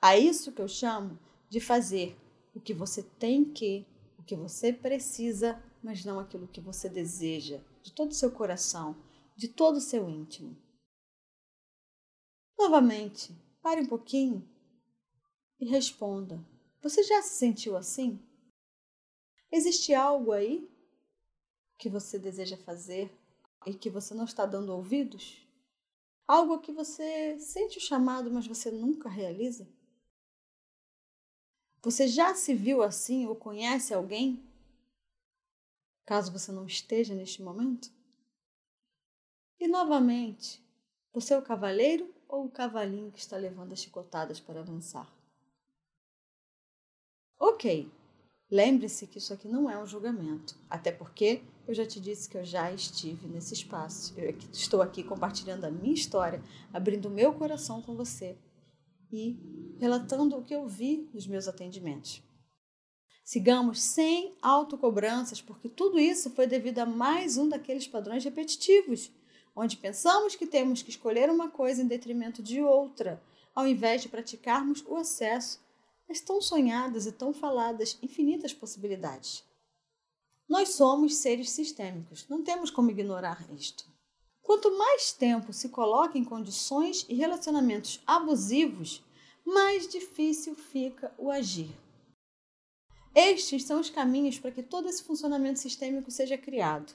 A 0.00 0.16
isso 0.16 0.52
que 0.52 0.60
eu 0.60 0.68
chamo 0.68 1.18
de 1.48 1.60
fazer 1.60 2.16
o 2.54 2.60
que 2.60 2.74
você 2.74 3.02
tem 3.02 3.44
que, 3.44 3.86
o 4.18 4.22
que 4.22 4.34
você 4.34 4.72
precisa, 4.72 5.60
mas 5.82 6.04
não 6.04 6.18
aquilo 6.18 6.48
que 6.48 6.60
você 6.60 6.88
deseja, 6.88 7.60
de 7.82 7.92
todo 7.92 8.10
o 8.10 8.14
seu 8.14 8.30
coração, 8.30 8.96
de 9.36 9.48
todo 9.48 9.76
o 9.76 9.80
seu 9.80 10.08
íntimo. 10.08 10.56
Novamente, 12.58 13.36
pare 13.60 13.82
um 13.82 13.86
pouquinho 13.86 14.48
e 15.60 15.66
responda: 15.66 16.42
Você 16.82 17.02
já 17.02 17.20
se 17.22 17.38
sentiu 17.38 17.76
assim? 17.76 18.18
Existe 19.52 19.94
algo 19.94 20.32
aí 20.32 20.68
que 21.78 21.90
você 21.90 22.18
deseja 22.18 22.56
fazer 22.56 23.14
e 23.66 23.74
que 23.74 23.90
você 23.90 24.14
não 24.14 24.24
está 24.24 24.46
dando 24.46 24.72
ouvidos? 24.72 25.46
Algo 26.26 26.58
que 26.58 26.72
você 26.72 27.38
sente 27.38 27.78
o 27.78 27.80
chamado, 27.80 28.30
mas 28.30 28.46
você 28.46 28.70
nunca 28.70 29.08
realiza? 29.08 29.68
Você 31.82 32.08
já 32.08 32.34
se 32.34 32.52
viu 32.52 32.82
assim 32.82 33.26
ou 33.26 33.36
conhece 33.36 33.94
alguém? 33.94 34.42
Caso 36.04 36.32
você 36.32 36.50
não 36.50 36.66
esteja 36.66 37.14
neste 37.14 37.42
momento? 37.42 37.95
E 39.58 39.66
novamente, 39.66 40.62
você 41.12 41.32
é 41.32 41.38
o 41.38 41.42
cavaleiro 41.42 42.14
ou 42.28 42.44
o 42.44 42.50
cavalinho 42.50 43.10
que 43.10 43.18
está 43.18 43.36
levando 43.36 43.72
as 43.72 43.80
chicotadas 43.80 44.38
para 44.38 44.60
avançar? 44.60 45.10
Ok, 47.38 47.90
lembre-se 48.50 49.06
que 49.06 49.18
isso 49.18 49.32
aqui 49.32 49.48
não 49.48 49.70
é 49.70 49.82
um 49.82 49.86
julgamento, 49.86 50.58
até 50.68 50.92
porque 50.92 51.42
eu 51.66 51.74
já 51.74 51.86
te 51.86 51.98
disse 51.98 52.28
que 52.28 52.36
eu 52.36 52.44
já 52.44 52.70
estive 52.70 53.26
nesse 53.28 53.54
espaço. 53.54 54.12
Eu 54.18 54.36
estou 54.52 54.82
aqui 54.82 55.02
compartilhando 55.02 55.64
a 55.64 55.70
minha 55.70 55.94
história, 55.94 56.42
abrindo 56.72 57.06
o 57.06 57.10
meu 57.10 57.32
coração 57.32 57.80
com 57.80 57.96
você 57.96 58.38
e 59.10 59.38
relatando 59.78 60.36
o 60.36 60.42
que 60.42 60.54
eu 60.54 60.66
vi 60.66 61.08
nos 61.14 61.26
meus 61.26 61.48
atendimentos. 61.48 62.22
Sigamos 63.24 63.80
sem 63.80 64.36
autocobranças, 64.40 65.40
porque 65.40 65.68
tudo 65.68 65.98
isso 65.98 66.30
foi 66.30 66.46
devido 66.46 66.78
a 66.78 66.86
mais 66.86 67.36
um 67.36 67.48
daqueles 67.48 67.86
padrões 67.88 68.22
repetitivos, 68.22 69.10
onde 69.56 69.78
pensamos 69.78 70.36
que 70.36 70.46
temos 70.46 70.82
que 70.82 70.90
escolher 70.90 71.30
uma 71.30 71.48
coisa 71.48 71.82
em 71.82 71.86
detrimento 71.86 72.42
de 72.42 72.60
outra, 72.60 73.22
ao 73.54 73.66
invés 73.66 74.02
de 74.02 74.08
praticarmos 74.08 74.84
o 74.86 74.96
acesso 74.96 75.64
as 76.08 76.20
tão 76.20 76.40
sonhadas 76.40 77.06
e 77.06 77.12
tão 77.12 77.32
faladas 77.32 77.98
infinitas 78.02 78.52
possibilidades. 78.52 79.42
Nós 80.48 80.68
somos 80.70 81.16
seres 81.16 81.50
sistêmicos, 81.50 82.28
não 82.28 82.44
temos 82.44 82.70
como 82.70 82.90
ignorar 82.90 83.44
isto. 83.56 83.84
Quanto 84.40 84.78
mais 84.78 85.12
tempo 85.12 85.52
se 85.52 85.70
coloca 85.70 86.16
em 86.16 86.24
condições 86.24 87.04
e 87.08 87.14
relacionamentos 87.14 88.00
abusivos, 88.06 89.02
mais 89.44 89.88
difícil 89.88 90.54
fica 90.54 91.12
o 91.18 91.30
agir. 91.30 91.74
Estes 93.12 93.64
são 93.64 93.80
os 93.80 93.90
caminhos 93.90 94.38
para 94.38 94.52
que 94.52 94.62
todo 94.62 94.88
esse 94.88 95.02
funcionamento 95.02 95.58
sistêmico 95.58 96.10
seja 96.10 96.38
criado. 96.38 96.94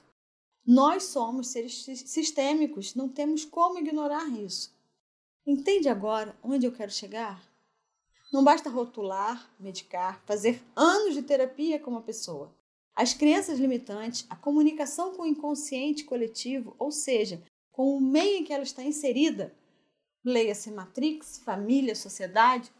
Nós 0.66 1.04
somos 1.04 1.48
seres 1.48 1.84
sistêmicos, 1.84 2.94
não 2.94 3.08
temos 3.08 3.44
como 3.44 3.78
ignorar 3.78 4.28
isso. 4.28 4.72
Entende 5.44 5.88
agora 5.88 6.38
onde 6.42 6.66
eu 6.66 6.72
quero 6.72 6.90
chegar? 6.90 7.42
Não 8.32 8.44
basta 8.44 8.70
rotular, 8.70 9.50
medicar, 9.58 10.22
fazer 10.24 10.62
anos 10.76 11.14
de 11.14 11.22
terapia 11.22 11.80
com 11.80 11.90
uma 11.90 12.00
pessoa. 12.02 12.54
As 12.94 13.12
crenças 13.12 13.58
limitantes, 13.58 14.24
a 14.30 14.36
comunicação 14.36 15.14
com 15.14 15.22
o 15.22 15.26
inconsciente 15.26 16.04
coletivo, 16.04 16.76
ou 16.78 16.92
seja, 16.92 17.42
com 17.72 17.96
o 17.96 18.00
meio 18.00 18.38
em 18.38 18.44
que 18.44 18.52
ela 18.52 18.62
está 18.62 18.82
inserida, 18.84 19.52
leia-se 20.24 20.70
matrix, 20.70 21.38
família, 21.38 21.96
sociedade, 21.96 22.70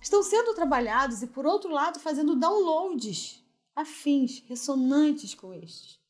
estão 0.00 0.22
sendo 0.22 0.54
trabalhados 0.54 1.22
e, 1.22 1.26
por 1.26 1.46
outro 1.46 1.70
lado, 1.70 1.98
fazendo 1.98 2.36
downloads 2.36 3.42
afins, 3.74 4.42
ressonantes 4.46 5.34
com 5.34 5.54
estes. 5.54 6.01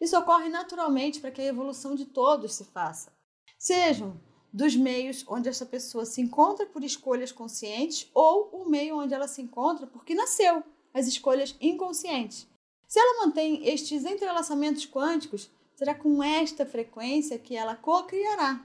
Isso 0.00 0.16
ocorre 0.16 0.48
naturalmente 0.48 1.20
para 1.20 1.30
que 1.30 1.40
a 1.40 1.46
evolução 1.46 1.94
de 1.94 2.04
todos 2.04 2.54
se 2.54 2.64
faça. 2.64 3.12
Sejam 3.58 4.20
dos 4.52 4.76
meios 4.76 5.24
onde 5.28 5.48
essa 5.48 5.66
pessoa 5.66 6.04
se 6.06 6.20
encontra 6.20 6.64
por 6.66 6.82
escolhas 6.82 7.32
conscientes 7.32 8.08
ou 8.14 8.48
o 8.52 8.68
meio 8.68 8.98
onde 8.98 9.12
ela 9.12 9.28
se 9.28 9.42
encontra 9.42 9.86
porque 9.86 10.14
nasceu, 10.14 10.62
as 10.94 11.06
escolhas 11.06 11.54
inconscientes. 11.60 12.46
Se 12.86 12.98
ela 12.98 13.26
mantém 13.26 13.68
estes 13.68 14.04
entrelaçamentos 14.04 14.86
quânticos, 14.86 15.50
será 15.74 15.94
com 15.94 16.22
esta 16.22 16.64
frequência 16.64 17.38
que 17.38 17.54
ela 17.54 17.76
co-criará. 17.76 18.64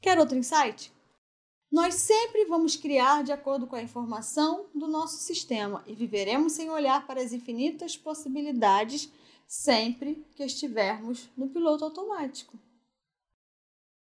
Quer 0.00 0.18
outro 0.18 0.38
insight? 0.38 0.92
Nós 1.70 1.96
sempre 1.96 2.46
vamos 2.46 2.76
criar 2.76 3.22
de 3.22 3.32
acordo 3.32 3.66
com 3.66 3.76
a 3.76 3.82
informação 3.82 4.66
do 4.74 4.86
nosso 4.86 5.18
sistema 5.18 5.84
e 5.86 5.94
viveremos 5.94 6.52
sem 6.52 6.70
olhar 6.70 7.06
para 7.06 7.20
as 7.20 7.32
infinitas 7.32 7.96
possibilidades 7.96 9.12
sempre 9.48 10.26
que 10.36 10.44
estivermos 10.44 11.30
no 11.34 11.48
piloto 11.48 11.82
automático. 11.82 12.58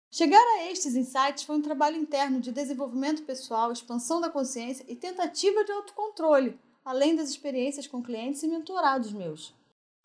Chegar 0.09 0.39
a 0.39 0.71
estes 0.71 0.95
insights 0.95 1.43
foi 1.43 1.57
um 1.57 1.63
trabalho 1.63 1.97
interno 1.97 2.39
de 2.39 2.53
desenvolvimento 2.53 3.25
pessoal, 3.25 3.73
expansão 3.73 4.21
da 4.21 4.31
consciência 4.31 4.85
e 4.87 4.95
tentativa 4.95 5.65
de 5.65 5.73
autocontrole, 5.73 6.61
além 6.85 7.17
das 7.17 7.29
experiências 7.29 7.89
com 7.89 8.03
clientes 8.03 8.43
e 8.43 8.47
mentorados 8.47 9.13
meus. 9.13 9.53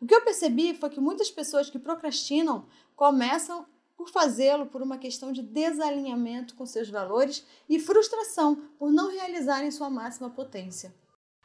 O 0.02 0.08
que 0.08 0.16
eu 0.16 0.24
percebi 0.24 0.74
foi 0.74 0.90
que 0.90 1.00
muitas 1.00 1.30
pessoas 1.30 1.70
que 1.70 1.78
procrastinam 1.78 2.66
começam 2.96 3.66
por 3.96 4.10
fazê-lo 4.10 4.68
por 4.68 4.82
uma 4.82 4.98
questão 4.98 5.32
de 5.32 5.42
desalinhamento 5.42 6.56
com 6.56 6.66
seus 6.66 6.90
valores 6.90 7.46
e 7.68 7.80
frustração 7.80 8.56
por 8.80 8.92
não 8.92 9.12
realizarem 9.12 9.70
sua 9.72 9.90
máxima 9.90 10.30
potência. 10.30 10.94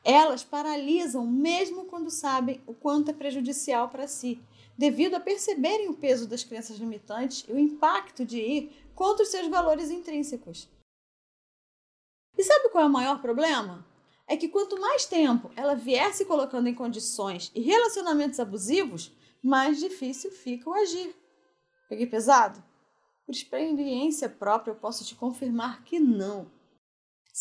Elas 0.05 0.43
paralisam 0.43 1.27
mesmo 1.27 1.85
quando 1.85 2.11
sabem 2.11 2.61
o 2.67 2.75
quanto 2.75 3.11
é 3.11 3.15
prejudicial 3.15 3.89
para 3.89 4.09
si 4.09 4.41
devido 4.77 5.15
a 5.15 5.21
perceberem 5.21 5.89
o 5.89 5.95
peso 5.95 6.27
das 6.27 6.43
crenças 6.43 6.79
limitantes 6.79 7.45
e 7.49 7.53
o 7.53 7.59
impacto 7.59 8.25
de 8.25 8.39
ir 8.39 8.91
contra 8.95 9.23
os 9.23 9.31
seus 9.31 9.47
valores 9.49 9.91
intrínsecos. 9.91 10.69
E 12.37 12.43
sabe 12.43 12.71
qual 12.71 12.85
é 12.85 12.87
o 12.87 12.91
maior 12.91 13.21
problema? 13.21 13.87
É 14.27 14.37
que 14.37 14.49
quanto 14.49 14.81
mais 14.81 15.05
tempo 15.05 15.51
ela 15.55 15.75
vier 15.75 16.13
se 16.15 16.25
colocando 16.25 16.69
em 16.69 16.75
condições 16.75 17.53
e 17.55 17.61
relacionamentos 17.61 18.41
abusivos, 18.41 19.13
mais 19.43 19.79
difícil 19.79 20.31
fica 20.31 20.71
o 20.71 20.75
agir. 20.75 21.15
Peguei 21.89 22.07
pesado? 22.07 22.63
Por 23.27 23.33
experiência 23.33 24.29
própria, 24.29 24.73
eu 24.73 24.77
posso 24.77 25.05
te 25.05 25.15
confirmar 25.15 25.85
que 25.85 26.01
não. 26.01 26.51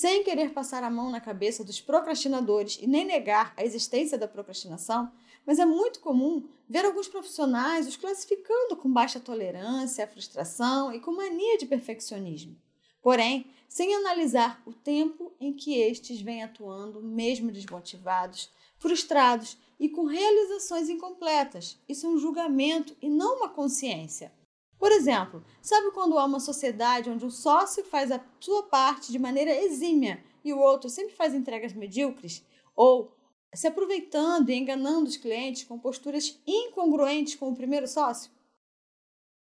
Sem 0.02 0.24
querer 0.24 0.52
passar 0.52 0.84
a 0.84 0.90
mão 0.90 1.12
na 1.12 1.22
cabeça 1.22 1.64
dos 1.64 1.80
procrastinadores 1.80 2.80
e 2.82 2.88
nem 2.88 3.06
negar 3.06 3.54
a 3.56 3.64
existência 3.64 4.18
da 4.18 4.28
procrastinação, 4.28 5.12
mas 5.46 5.60
é 5.60 5.64
muito 5.64 6.00
comum 6.00 6.50
ver 6.68 6.84
alguns 6.86 7.08
profissionais 7.08 7.86
os 7.86 7.98
classificando 7.98 8.76
com 8.78 8.92
baixa 8.92 9.20
tolerância 9.20 10.04
à 10.04 10.08
frustração 10.08 10.92
e 10.92 11.00
com 11.00 11.12
mania 11.12 11.56
de 11.60 11.68
perfeccionismo. 11.68 12.58
Porém, 13.00 13.46
sem 13.70 13.94
analisar 13.94 14.60
o 14.66 14.74
tempo 14.74 15.32
em 15.40 15.54
que 15.54 15.80
estes 15.80 16.20
vêm 16.20 16.42
atuando, 16.42 17.04
mesmo 17.04 17.52
desmotivados, 17.52 18.50
frustrados 18.80 19.56
e 19.80 19.88
com 19.88 20.06
realizações 20.06 20.90
incompletas. 20.90 21.78
Isso 21.88 22.08
é 22.08 22.10
um 22.10 22.18
julgamento 22.18 22.98
e 23.04 23.08
não 23.08 23.38
uma 23.38 23.50
consciência. 23.50 24.34
Por 24.82 24.92
exemplo, 24.92 25.46
sabe 25.62 25.92
quando 25.92 26.18
há 26.18 26.26
uma 26.26 26.40
sociedade 26.40 27.08
onde 27.08 27.24
um 27.24 27.30
sócio 27.30 27.86
faz 27.86 28.12
a 28.12 28.20
sua 28.40 28.64
parte 28.64 29.12
de 29.12 29.20
maneira 29.20 29.56
exímia 29.56 30.24
e 30.44 30.52
o 30.52 30.58
outro 30.58 30.90
sempre 30.90 31.14
faz 31.14 31.36
entregas 31.36 31.72
medíocres? 31.72 32.44
Ou 32.76 33.16
se 33.54 33.68
aproveitando 33.68 34.50
e 34.50 34.56
enganando 34.56 35.08
os 35.08 35.18
clientes 35.18 35.66
com 35.66 35.78
posturas 35.78 36.42
incongruentes 36.48 37.36
com 37.36 37.50
o 37.50 37.56
primeiro 37.56 37.88
sócio? 37.88 38.32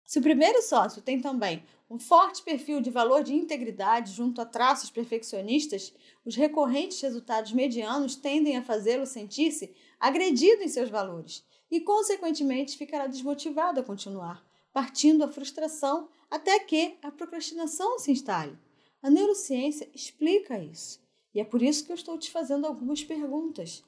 Se 0.05 0.19
o 0.19 0.23
primeiro 0.23 0.61
sócio 0.63 1.01
tem 1.01 1.21
também 1.21 1.63
um 1.89 2.01
forte 2.01 2.43
perfil 2.43 2.81
de 2.81 2.91
valor 2.91 3.23
de 3.23 3.33
integridade 3.33 4.11
junto 4.11 4.41
a 4.41 4.45
traços 4.45 4.91
perfeccionistas, 4.91 5.95
os 6.25 6.35
recorrentes 6.35 7.01
resultados 7.01 7.53
medianos 7.53 8.17
tendem 8.17 8.57
a 8.57 8.65
fazê-lo 8.65 9.07
sentir-se 9.07 9.73
agredido 10.01 10.65
em 10.65 10.69
seus 10.69 10.91
valores 10.91 11.45
e, 11.71 11.81
consequentemente, 11.81 12.77
ficará 12.77 13.07
desmotivado 13.07 13.79
a 13.79 13.85
continuar, 13.85 14.50
partindo 14.73 15.25
à 15.25 15.29
frustração 15.29 16.09
até 16.31 16.59
que 16.61 16.99
a 17.03 17.11
procrastinação 17.11 17.99
se 17.99 18.13
instale. 18.13 18.57
A 19.03 19.11
neurociência 19.11 19.91
explica 19.95 20.59
isso 20.59 21.01
e 21.35 21.41
é 21.41 21.45
por 21.45 21.63
isso 21.63 21.85
que 21.85 21.93
eu 21.93 21.97
estou 21.97 22.19
te 22.19 22.31
fazendo 22.31 22.67
algumas 22.67 23.05
perguntas. 23.05 23.85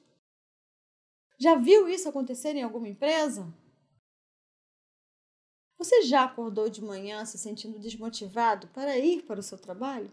Já 1.37 1.55
viu 1.55 1.87
isso 1.87 2.07
acontecer 2.07 2.55
em 2.55 2.63
alguma 2.63 2.87
empresa? 2.87 3.53
Você 5.77 6.03
já 6.03 6.23
acordou 6.23 6.69
de 6.69 6.81
manhã 6.81 7.25
se 7.25 7.37
sentindo 7.37 7.79
desmotivado 7.79 8.67
para 8.67 8.97
ir 8.97 9.23
para 9.23 9.39
o 9.39 9.43
seu 9.43 9.57
trabalho? 9.57 10.11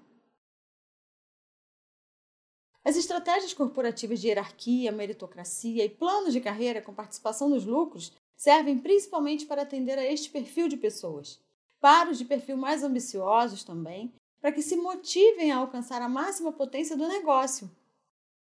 As 2.82 2.96
estratégias 2.96 3.52
corporativas 3.52 4.20
de 4.20 4.28
hierarquia, 4.28 4.90
meritocracia 4.90 5.84
e 5.84 5.88
planos 5.88 6.32
de 6.32 6.40
carreira 6.40 6.80
com 6.80 6.94
participação 6.94 7.48
nos 7.48 7.64
lucros 7.64 8.16
servem 8.40 8.78
principalmente 8.78 9.44
para 9.44 9.60
atender 9.60 9.98
a 9.98 10.04
este 10.10 10.30
perfil 10.30 10.66
de 10.66 10.78
pessoas. 10.78 11.38
Para 11.78 12.10
os 12.10 12.16
de 12.16 12.24
perfil 12.24 12.56
mais 12.56 12.82
ambiciosos 12.82 13.62
também, 13.62 14.14
para 14.40 14.50
que 14.50 14.62
se 14.62 14.76
motivem 14.76 15.52
a 15.52 15.58
alcançar 15.58 16.00
a 16.00 16.08
máxima 16.08 16.50
potência 16.50 16.96
do 16.96 17.06
negócio, 17.06 17.70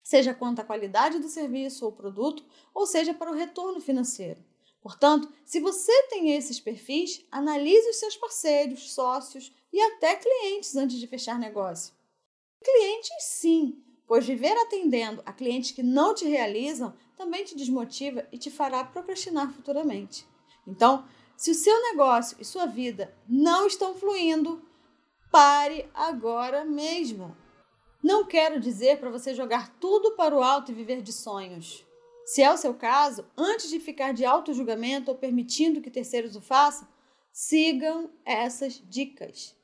seja 0.02 0.32
quanto 0.32 0.60
à 0.60 0.64
qualidade 0.64 1.18
do 1.18 1.28
serviço 1.28 1.84
ou 1.84 1.92
produto, 1.92 2.42
ou 2.72 2.86
seja 2.86 3.12
para 3.12 3.30
o 3.30 3.34
retorno 3.34 3.78
financeiro. 3.78 4.42
Portanto, 4.80 5.30
se 5.44 5.60
você 5.60 5.92
tem 6.04 6.34
esses 6.34 6.58
perfis, 6.58 7.22
analise 7.30 7.90
os 7.90 7.96
seus 7.96 8.16
parceiros, 8.16 8.94
sócios 8.94 9.52
e 9.70 9.78
até 9.82 10.16
clientes 10.16 10.74
antes 10.76 10.98
de 10.98 11.06
fechar 11.06 11.38
negócio. 11.38 11.92
Clientes, 12.64 13.22
sim, 13.24 13.84
pois 14.10 14.26
viver 14.26 14.56
atendendo 14.58 15.22
a 15.24 15.32
clientes 15.32 15.70
que 15.70 15.84
não 15.84 16.12
te 16.12 16.24
realizam 16.24 16.92
também 17.16 17.44
te 17.44 17.54
desmotiva 17.54 18.26
e 18.32 18.38
te 18.38 18.50
fará 18.50 18.82
procrastinar 18.82 19.52
futuramente. 19.52 20.26
Então, 20.66 21.04
se 21.36 21.52
o 21.52 21.54
seu 21.54 21.80
negócio 21.82 22.36
e 22.40 22.44
sua 22.44 22.66
vida 22.66 23.14
não 23.28 23.68
estão 23.68 23.94
fluindo, 23.94 24.60
pare 25.30 25.88
agora 25.94 26.64
mesmo. 26.64 27.36
Não 28.02 28.24
quero 28.24 28.58
dizer 28.58 28.98
para 28.98 29.10
você 29.10 29.32
jogar 29.32 29.78
tudo 29.78 30.16
para 30.16 30.34
o 30.34 30.42
alto 30.42 30.72
e 30.72 30.74
viver 30.74 31.02
de 31.02 31.12
sonhos. 31.12 31.86
Se 32.24 32.42
é 32.42 32.52
o 32.52 32.56
seu 32.56 32.74
caso, 32.74 33.24
antes 33.38 33.70
de 33.70 33.78
ficar 33.78 34.12
de 34.12 34.24
auto-julgamento 34.24 35.12
ou 35.12 35.16
permitindo 35.16 35.80
que 35.80 35.88
terceiros 35.88 36.34
o 36.34 36.40
façam, 36.40 36.88
sigam 37.32 38.10
essas 38.24 38.82
dicas. 38.90 39.54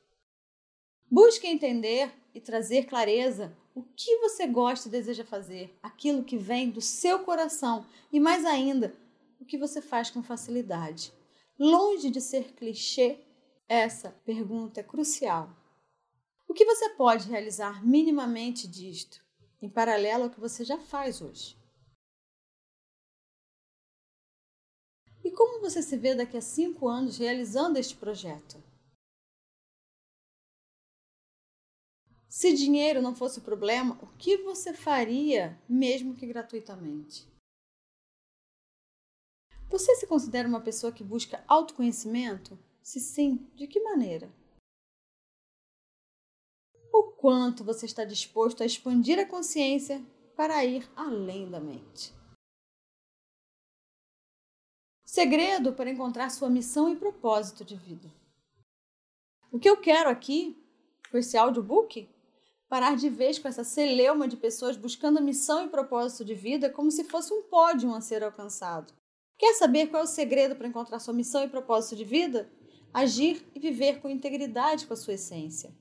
Busque 1.11 1.47
entender 1.47 2.13
e 2.33 2.39
trazer 2.39 2.85
clareza 2.85 3.53
o 3.77 3.83
que 3.95 4.17
você 4.17 4.47
gosta 4.47 4.87
e 4.87 4.91
deseja 4.91 5.23
fazer, 5.23 5.77
aquilo 5.83 6.23
que 6.23 6.35
vem 6.35 6.71
do 6.71 6.81
seu 6.81 7.19
coração 7.19 7.85
e, 8.11 8.19
mais 8.19 8.43
ainda, 8.43 8.91
o 9.39 9.45
que 9.45 9.55
você 9.55 9.83
faz 9.83 10.09
com 10.09 10.23
facilidade. 10.23 11.13
Longe 11.59 12.09
de 12.09 12.19
ser 12.19 12.53
clichê, 12.53 13.19
essa 13.69 14.09
pergunta 14.25 14.79
é 14.79 14.83
crucial. 14.83 15.55
O 16.47 16.55
que 16.55 16.65
você 16.65 16.89
pode 16.95 17.29
realizar 17.29 17.85
minimamente 17.85 18.67
disto, 18.67 19.23
em 19.61 19.69
paralelo 19.69 20.23
ao 20.23 20.29
que 20.31 20.39
você 20.39 20.65
já 20.65 20.79
faz 20.79 21.21
hoje? 21.21 21.55
E 25.23 25.29
como 25.29 25.61
você 25.61 25.83
se 25.83 25.95
vê 25.97 26.15
daqui 26.15 26.35
a 26.35 26.41
cinco 26.41 26.87
anos 26.87 27.19
realizando 27.19 27.77
este 27.77 27.95
projeto? 27.95 28.57
Se 32.37 32.53
dinheiro 32.53 33.01
não 33.01 33.15
fosse 33.15 33.39
o 33.39 33.41
problema, 33.41 33.97
o 33.99 34.15
que 34.15 34.37
você 34.37 34.71
faria, 34.71 35.59
mesmo 35.67 36.13
que 36.13 36.27
gratuitamente? 36.27 37.27
Você 39.67 39.95
se 39.95 40.05
considera 40.05 40.47
uma 40.47 40.61
pessoa 40.61 40.93
que 40.93 41.03
busca 41.03 41.43
autoconhecimento? 41.47 42.55
Se 42.79 42.99
sim, 42.99 43.37
de 43.55 43.65
que 43.65 43.79
maneira? 43.79 44.31
O 46.93 47.05
quanto 47.13 47.63
você 47.63 47.87
está 47.87 48.05
disposto 48.05 48.61
a 48.61 48.67
expandir 48.67 49.17
a 49.17 49.25
consciência 49.25 49.99
para 50.35 50.63
ir 50.63 50.87
além 50.95 51.49
da 51.49 51.59
mente? 51.59 52.13
Segredo 55.03 55.73
para 55.73 55.89
encontrar 55.89 56.29
sua 56.29 56.51
missão 56.51 56.87
e 56.87 56.95
propósito 56.95 57.65
de 57.65 57.75
vida. 57.75 58.13
O 59.51 59.57
que 59.57 59.67
eu 59.67 59.81
quero 59.81 60.07
aqui, 60.07 60.55
com 61.09 61.17
esse 61.17 61.35
audiobook, 61.35 62.07
parar 62.69 62.95
de 62.95 63.09
vez 63.09 63.39
com 63.39 63.47
essa 63.47 63.63
celeuma 63.63 64.27
de 64.27 64.35
pessoas 64.35 64.75
buscando 64.75 65.21
missão 65.21 65.65
e 65.65 65.69
propósito 65.69 66.25
de 66.25 66.35
vida 66.35 66.69
como 66.69 66.91
se 66.91 67.03
fosse 67.03 67.33
um 67.33 67.43
pódio 67.43 67.93
a 67.93 68.01
ser 68.01 68.23
alcançado. 68.23 68.93
Quer 69.37 69.53
saber 69.53 69.87
qual 69.87 70.01
é 70.01 70.05
o 70.05 70.07
segredo 70.07 70.55
para 70.55 70.67
encontrar 70.67 70.99
sua 70.99 71.13
missão 71.13 71.43
e 71.43 71.47
propósito 71.47 71.95
de 71.95 72.03
vida? 72.03 72.49
Agir 72.93 73.45
e 73.53 73.59
viver 73.59 74.01
com 74.01 74.09
integridade 74.09 74.87
com 74.87 74.93
a 74.93 74.97
sua 74.97 75.13
essência. 75.13 75.73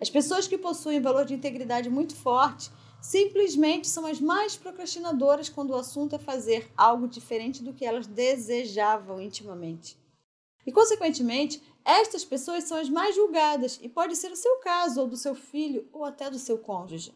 As 0.00 0.10
pessoas 0.10 0.46
que 0.46 0.58
possuem 0.58 1.00
valor 1.00 1.24
de 1.24 1.34
integridade 1.34 1.88
muito 1.88 2.14
forte 2.14 2.70
simplesmente 3.00 3.86
são 3.86 4.04
as 4.06 4.20
mais 4.20 4.56
procrastinadoras 4.56 5.48
quando 5.48 5.70
o 5.70 5.76
assunto 5.76 6.16
é 6.16 6.18
fazer 6.18 6.70
algo 6.76 7.06
diferente 7.06 7.62
do 7.62 7.72
que 7.72 7.84
elas 7.84 8.06
desejavam 8.06 9.20
intimamente. 9.20 9.96
E, 10.66 10.72
consequentemente, 10.72 11.62
estas 11.84 12.24
pessoas 12.24 12.64
são 12.64 12.76
as 12.76 12.88
mais 12.88 13.14
julgadas 13.14 13.78
e 13.82 13.88
pode 13.88 14.16
ser 14.16 14.30
o 14.30 14.36
seu 14.36 14.56
caso, 14.56 15.00
ou 15.00 15.06
do 15.06 15.16
seu 15.16 15.34
filho, 15.34 15.88
ou 15.92 16.04
até 16.04 16.30
do 16.30 16.38
seu 16.38 16.58
cônjuge. 16.58 17.14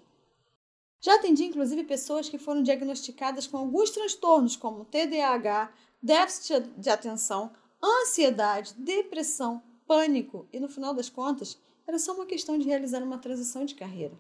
Já 1.01 1.17
atendi 1.17 1.45
inclusive 1.45 1.83
pessoas 1.85 2.29
que 2.29 2.39
foram 2.39 2.63
diagnosticadas 2.63 3.47
com 3.47 3.59
alguns 3.59 3.91
transtornos 3.91 4.55
como 4.55 4.85
TDAH, 4.85 5.73
déficit 6.01 6.61
de 6.77 6.89
atenção, 6.89 7.53
ansiedade, 7.83 8.75
depressão, 8.75 9.63
pânico 9.87 10.47
e 10.53 10.61
no 10.61 10.69
final 10.69 10.95
das 10.95 11.11
contas 11.11 11.59
era 11.87 11.99
só 11.99 12.15
uma 12.15 12.25
questão 12.25 12.57
de 12.57 12.67
realizar 12.67 13.03
uma 13.03 13.19
transição 13.19 13.65
de 13.65 13.75
carreira. 13.75 14.17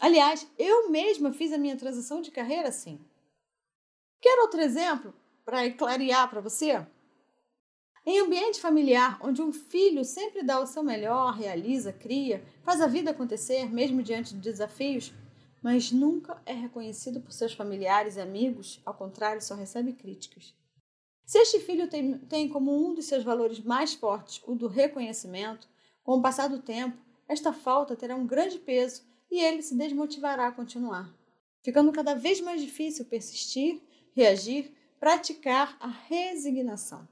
Aliás, 0.00 0.46
eu 0.58 0.90
mesma 0.90 1.32
fiz 1.32 1.52
a 1.52 1.58
minha 1.58 1.76
transição 1.76 2.20
de 2.20 2.32
carreira 2.32 2.68
assim. 2.68 3.00
Quer 4.20 4.40
outro 4.40 4.60
exemplo 4.60 5.14
para 5.44 5.70
clarear 5.72 6.28
para 6.28 6.40
você? 6.40 6.84
Em 8.04 8.18
ambiente 8.18 8.60
familiar, 8.60 9.16
onde 9.22 9.40
um 9.40 9.52
filho 9.52 10.04
sempre 10.04 10.42
dá 10.42 10.58
o 10.58 10.66
seu 10.66 10.82
melhor, 10.82 11.34
realiza, 11.34 11.92
cria, 11.92 12.42
faz 12.64 12.80
a 12.80 12.88
vida 12.88 13.12
acontecer, 13.12 13.72
mesmo 13.72 14.02
diante 14.02 14.34
de 14.34 14.40
desafios, 14.40 15.12
mas 15.62 15.92
nunca 15.92 16.42
é 16.44 16.52
reconhecido 16.52 17.20
por 17.20 17.32
seus 17.32 17.52
familiares 17.52 18.16
e 18.16 18.20
amigos, 18.20 18.80
ao 18.84 18.92
contrário, 18.92 19.40
só 19.40 19.54
recebe 19.54 19.92
críticas. 19.92 20.52
Se 21.24 21.38
este 21.38 21.60
filho 21.60 21.88
tem, 21.88 22.18
tem 22.18 22.48
como 22.48 22.74
um 22.74 22.92
dos 22.92 23.06
seus 23.06 23.22
valores 23.22 23.60
mais 23.60 23.94
fortes 23.94 24.42
o 24.48 24.56
do 24.56 24.66
reconhecimento, 24.66 25.68
com 26.02 26.16
o 26.16 26.22
passar 26.22 26.48
do 26.48 26.58
tempo, 26.58 26.98
esta 27.28 27.52
falta 27.52 27.94
terá 27.94 28.16
um 28.16 28.26
grande 28.26 28.58
peso 28.58 29.04
e 29.30 29.40
ele 29.40 29.62
se 29.62 29.76
desmotivará 29.76 30.48
a 30.48 30.52
continuar, 30.52 31.14
ficando 31.62 31.92
cada 31.92 32.16
vez 32.16 32.40
mais 32.40 32.60
difícil 32.60 33.04
persistir, 33.04 33.80
reagir, 34.12 34.74
praticar 34.98 35.76
a 35.78 35.86
resignação. 35.86 37.11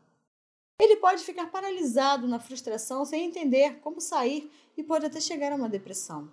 Ele 0.81 0.97
pode 0.97 1.23
ficar 1.23 1.51
paralisado 1.51 2.27
na 2.27 2.41
frustração 2.41 3.05
sem 3.05 3.27
entender 3.27 3.81
como 3.81 4.01
sair 4.01 4.51
e 4.77 4.83
pode 4.83 5.05
até 5.05 5.21
chegar 5.21 5.53
a 5.53 5.57
uma 5.57 5.69
depressão. 5.69 6.33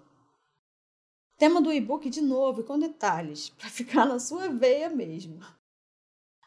Tema 1.38 1.62
do 1.62 1.72
e-book 1.72 2.10
de 2.10 2.22
novo 2.22 2.62
e 2.62 2.64
com 2.64 2.80
detalhes, 2.80 3.50
para 3.60 3.70
ficar 3.70 4.06
na 4.06 4.20
sua 4.20 4.48
veia 4.48 4.90
mesmo. 4.90 5.40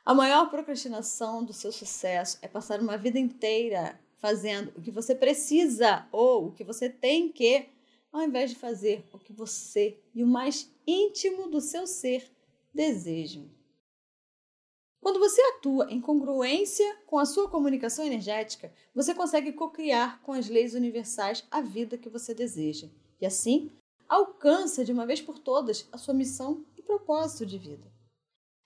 A 0.02 0.14
maior 0.14 0.48
procrastinação 0.48 1.44
do 1.44 1.52
seu 1.52 1.70
sucesso 1.70 2.38
é 2.40 2.48
passar 2.48 2.80
uma 2.80 2.96
vida 2.96 3.18
inteira 3.18 4.00
fazendo 4.16 4.72
o 4.76 4.80
que 4.80 4.90
você 4.90 5.14
precisa 5.14 6.06
ou 6.10 6.46
o 6.46 6.52
que 6.52 6.64
você 6.64 6.88
tem 6.88 7.30
que, 7.30 7.68
ao 8.10 8.22
invés 8.22 8.50
de 8.50 8.56
fazer 8.56 9.06
o 9.12 9.18
que 9.18 9.32
você 9.32 10.00
e 10.14 10.24
o 10.24 10.26
mais 10.26 10.70
íntimo 10.86 11.48
do 11.48 11.60
seu 11.60 11.86
ser 11.86 12.30
desejam. 12.72 13.60
Quando 15.00 15.18
você 15.18 15.40
atua 15.40 15.90
em 15.90 16.00
congruência 16.00 16.98
com 17.06 17.18
a 17.18 17.24
sua 17.24 17.48
comunicação 17.48 18.04
energética, 18.04 18.72
você 18.94 19.14
consegue 19.14 19.52
co-criar 19.52 20.20
com 20.22 20.32
as 20.32 20.48
leis 20.48 20.74
universais 20.74 21.44
a 21.50 21.62
vida 21.62 21.96
que 21.96 22.10
você 22.10 22.34
deseja. 22.34 22.88
E 23.18 23.24
assim, 23.24 23.70
alcança 24.06 24.84
de 24.84 24.92
uma 24.92 25.06
vez 25.06 25.22
por 25.22 25.38
todas 25.38 25.88
a 25.90 25.96
sua 25.96 26.12
missão 26.12 26.66
e 26.76 26.82
propósito 26.82 27.46
de 27.46 27.56
vida. 27.56 27.90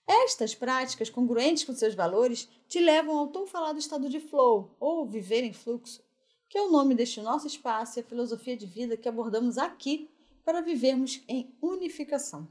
Estas 0.05 0.53
práticas 0.53 1.09
congruentes 1.09 1.63
com 1.63 1.73
seus 1.73 1.95
valores 1.95 2.49
te 2.67 2.79
levam 2.79 3.17
ao 3.17 3.27
tão 3.29 3.47
falado 3.47 3.79
estado 3.79 4.09
de 4.09 4.19
flow, 4.19 4.75
ou 4.79 5.05
viver 5.05 5.43
em 5.43 5.53
fluxo, 5.53 6.03
que 6.49 6.57
é 6.57 6.61
o 6.61 6.69
nome 6.69 6.93
deste 6.93 7.21
nosso 7.21 7.47
espaço 7.47 7.97
e 7.97 8.01
a 8.01 8.03
filosofia 8.03 8.57
de 8.57 8.65
vida 8.65 8.97
que 8.97 9.09
abordamos 9.09 9.57
aqui 9.57 10.09
para 10.43 10.61
vivermos 10.61 11.23
em 11.27 11.55
unificação. 11.61 12.47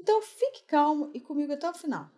Então 0.00 0.20
fique 0.22 0.64
calmo 0.64 1.10
e 1.14 1.20
comigo 1.20 1.52
até 1.52 1.70
o 1.70 1.74
final. 1.74 2.10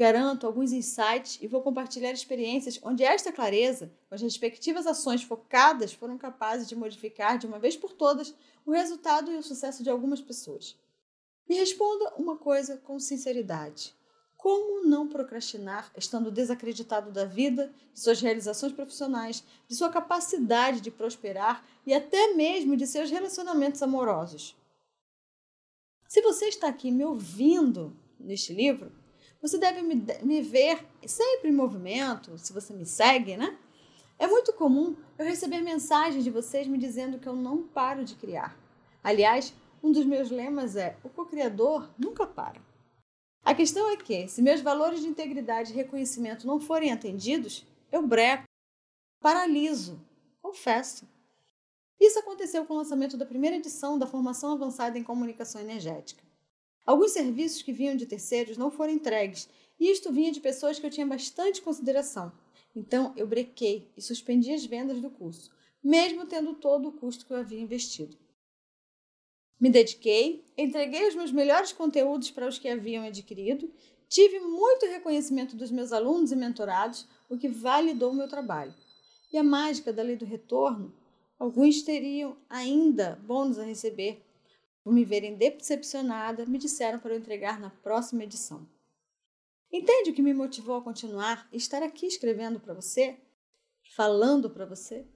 Garanto 0.00 0.46
alguns 0.46 0.72
insights 0.72 1.38
e 1.42 1.46
vou 1.46 1.60
compartilhar 1.60 2.10
experiências 2.10 2.80
onde 2.82 3.04
esta 3.04 3.30
clareza, 3.30 3.92
com 4.08 4.14
as 4.14 4.22
respectivas 4.22 4.86
ações 4.86 5.22
focadas, 5.22 5.92
foram 5.92 6.16
capazes 6.16 6.66
de 6.66 6.74
modificar 6.74 7.36
de 7.36 7.46
uma 7.46 7.58
vez 7.58 7.76
por 7.76 7.92
todas 7.92 8.34
o 8.64 8.70
resultado 8.70 9.30
e 9.30 9.36
o 9.36 9.42
sucesso 9.42 9.82
de 9.82 9.90
algumas 9.90 10.22
pessoas. 10.22 10.74
Me 11.46 11.54
responda 11.54 12.14
uma 12.16 12.38
coisa 12.38 12.78
com 12.78 12.98
sinceridade. 12.98 13.94
Como 14.38 14.86
não 14.86 15.06
procrastinar 15.06 15.92
estando 15.94 16.30
desacreditado 16.30 17.12
da 17.12 17.26
vida, 17.26 17.70
de 17.92 18.00
suas 18.00 18.22
realizações 18.22 18.72
profissionais, 18.72 19.44
de 19.68 19.76
sua 19.76 19.90
capacidade 19.90 20.80
de 20.80 20.90
prosperar 20.90 21.62
e 21.86 21.92
até 21.92 22.32
mesmo 22.32 22.74
de 22.74 22.86
seus 22.86 23.10
relacionamentos 23.10 23.82
amorosos? 23.82 24.56
Se 26.08 26.22
você 26.22 26.46
está 26.46 26.68
aqui 26.68 26.90
me 26.90 27.04
ouvindo 27.04 27.94
neste 28.18 28.54
livro, 28.54 28.98
você 29.40 29.58
deve 29.58 29.82
me, 29.82 30.04
me 30.22 30.42
ver 30.42 30.84
sempre 31.06 31.48
em 31.48 31.54
movimento, 31.54 32.36
se 32.38 32.52
você 32.52 32.72
me 32.74 32.84
segue, 32.84 33.36
né? 33.36 33.56
É 34.18 34.26
muito 34.26 34.52
comum 34.52 34.94
eu 35.18 35.24
receber 35.24 35.62
mensagens 35.62 36.22
de 36.22 36.30
vocês 36.30 36.66
me 36.66 36.76
dizendo 36.76 37.18
que 37.18 37.26
eu 37.26 37.34
não 37.34 37.62
paro 37.62 38.04
de 38.04 38.14
criar. 38.16 38.54
Aliás, 39.02 39.54
um 39.82 39.90
dos 39.90 40.04
meus 40.04 40.30
lemas 40.30 40.76
é: 40.76 40.96
o 41.02 41.08
co-criador 41.08 41.88
nunca 41.98 42.26
para. 42.26 42.60
A 43.42 43.54
questão 43.54 43.90
é 43.90 43.96
que, 43.96 44.28
se 44.28 44.42
meus 44.42 44.60
valores 44.60 45.00
de 45.00 45.08
integridade 45.08 45.72
e 45.72 45.76
reconhecimento 45.76 46.46
não 46.46 46.60
forem 46.60 46.92
atendidos, 46.92 47.66
eu 47.90 48.06
breco, 48.06 48.44
paraliso, 49.20 49.98
confesso. 50.42 51.08
Isso 51.98 52.18
aconteceu 52.18 52.66
com 52.66 52.74
o 52.74 52.76
lançamento 52.76 53.16
da 53.16 53.24
primeira 53.24 53.56
edição 53.56 53.98
da 53.98 54.06
Formação 54.06 54.52
Avançada 54.52 54.98
em 54.98 55.04
Comunicação 55.04 55.60
Energética. 55.60 56.22
Alguns 56.86 57.12
serviços 57.12 57.62
que 57.62 57.72
vinham 57.72 57.96
de 57.96 58.06
terceiros 58.06 58.56
não 58.56 58.70
foram 58.70 58.92
entregues, 58.92 59.48
e 59.78 59.90
isto 59.90 60.12
vinha 60.12 60.32
de 60.32 60.40
pessoas 60.40 60.78
que 60.78 60.86
eu 60.86 60.90
tinha 60.90 61.06
bastante 61.06 61.62
consideração. 61.62 62.32
Então 62.74 63.12
eu 63.16 63.26
brequei 63.26 63.90
e 63.96 64.02
suspendi 64.02 64.52
as 64.52 64.64
vendas 64.64 65.00
do 65.00 65.10
curso, 65.10 65.50
mesmo 65.82 66.26
tendo 66.26 66.54
todo 66.54 66.88
o 66.88 66.92
custo 66.92 67.26
que 67.26 67.32
eu 67.32 67.36
havia 67.36 67.60
investido. 67.60 68.16
Me 69.58 69.68
dediquei, 69.68 70.44
entreguei 70.56 71.06
os 71.08 71.14
meus 71.14 71.32
melhores 71.32 71.72
conteúdos 71.72 72.30
para 72.30 72.48
os 72.48 72.58
que 72.58 72.68
haviam 72.68 73.04
adquirido, 73.04 73.70
tive 74.08 74.40
muito 74.40 74.86
reconhecimento 74.86 75.54
dos 75.54 75.70
meus 75.70 75.92
alunos 75.92 76.32
e 76.32 76.36
mentorados, 76.36 77.06
o 77.28 77.36
que 77.36 77.48
validou 77.48 78.10
o 78.10 78.14
meu 78.14 78.26
trabalho. 78.26 78.74
E 79.32 79.36
a 79.36 79.44
mágica 79.44 79.92
da 79.92 80.02
lei 80.02 80.16
do 80.16 80.24
retorno, 80.24 80.94
alguns 81.38 81.82
teriam 81.82 82.36
ainda 82.48 83.20
bônus 83.22 83.58
a 83.58 83.64
receber 83.64 84.22
por 84.82 84.92
me 84.92 85.04
verem 85.04 85.36
decepcionada, 85.36 86.46
me 86.46 86.58
disseram 86.58 86.98
para 86.98 87.14
eu 87.14 87.18
entregar 87.18 87.60
na 87.60 87.70
próxima 87.70 88.24
edição. 88.24 88.66
Entende 89.72 90.10
o 90.10 90.14
que 90.14 90.22
me 90.22 90.34
motivou 90.34 90.76
a 90.76 90.82
continuar 90.82 91.48
e 91.52 91.56
estar 91.56 91.82
aqui 91.82 92.06
escrevendo 92.06 92.58
para 92.58 92.74
você? 92.74 93.16
Falando 93.94 94.50
para 94.50 94.66
você? 94.66 95.06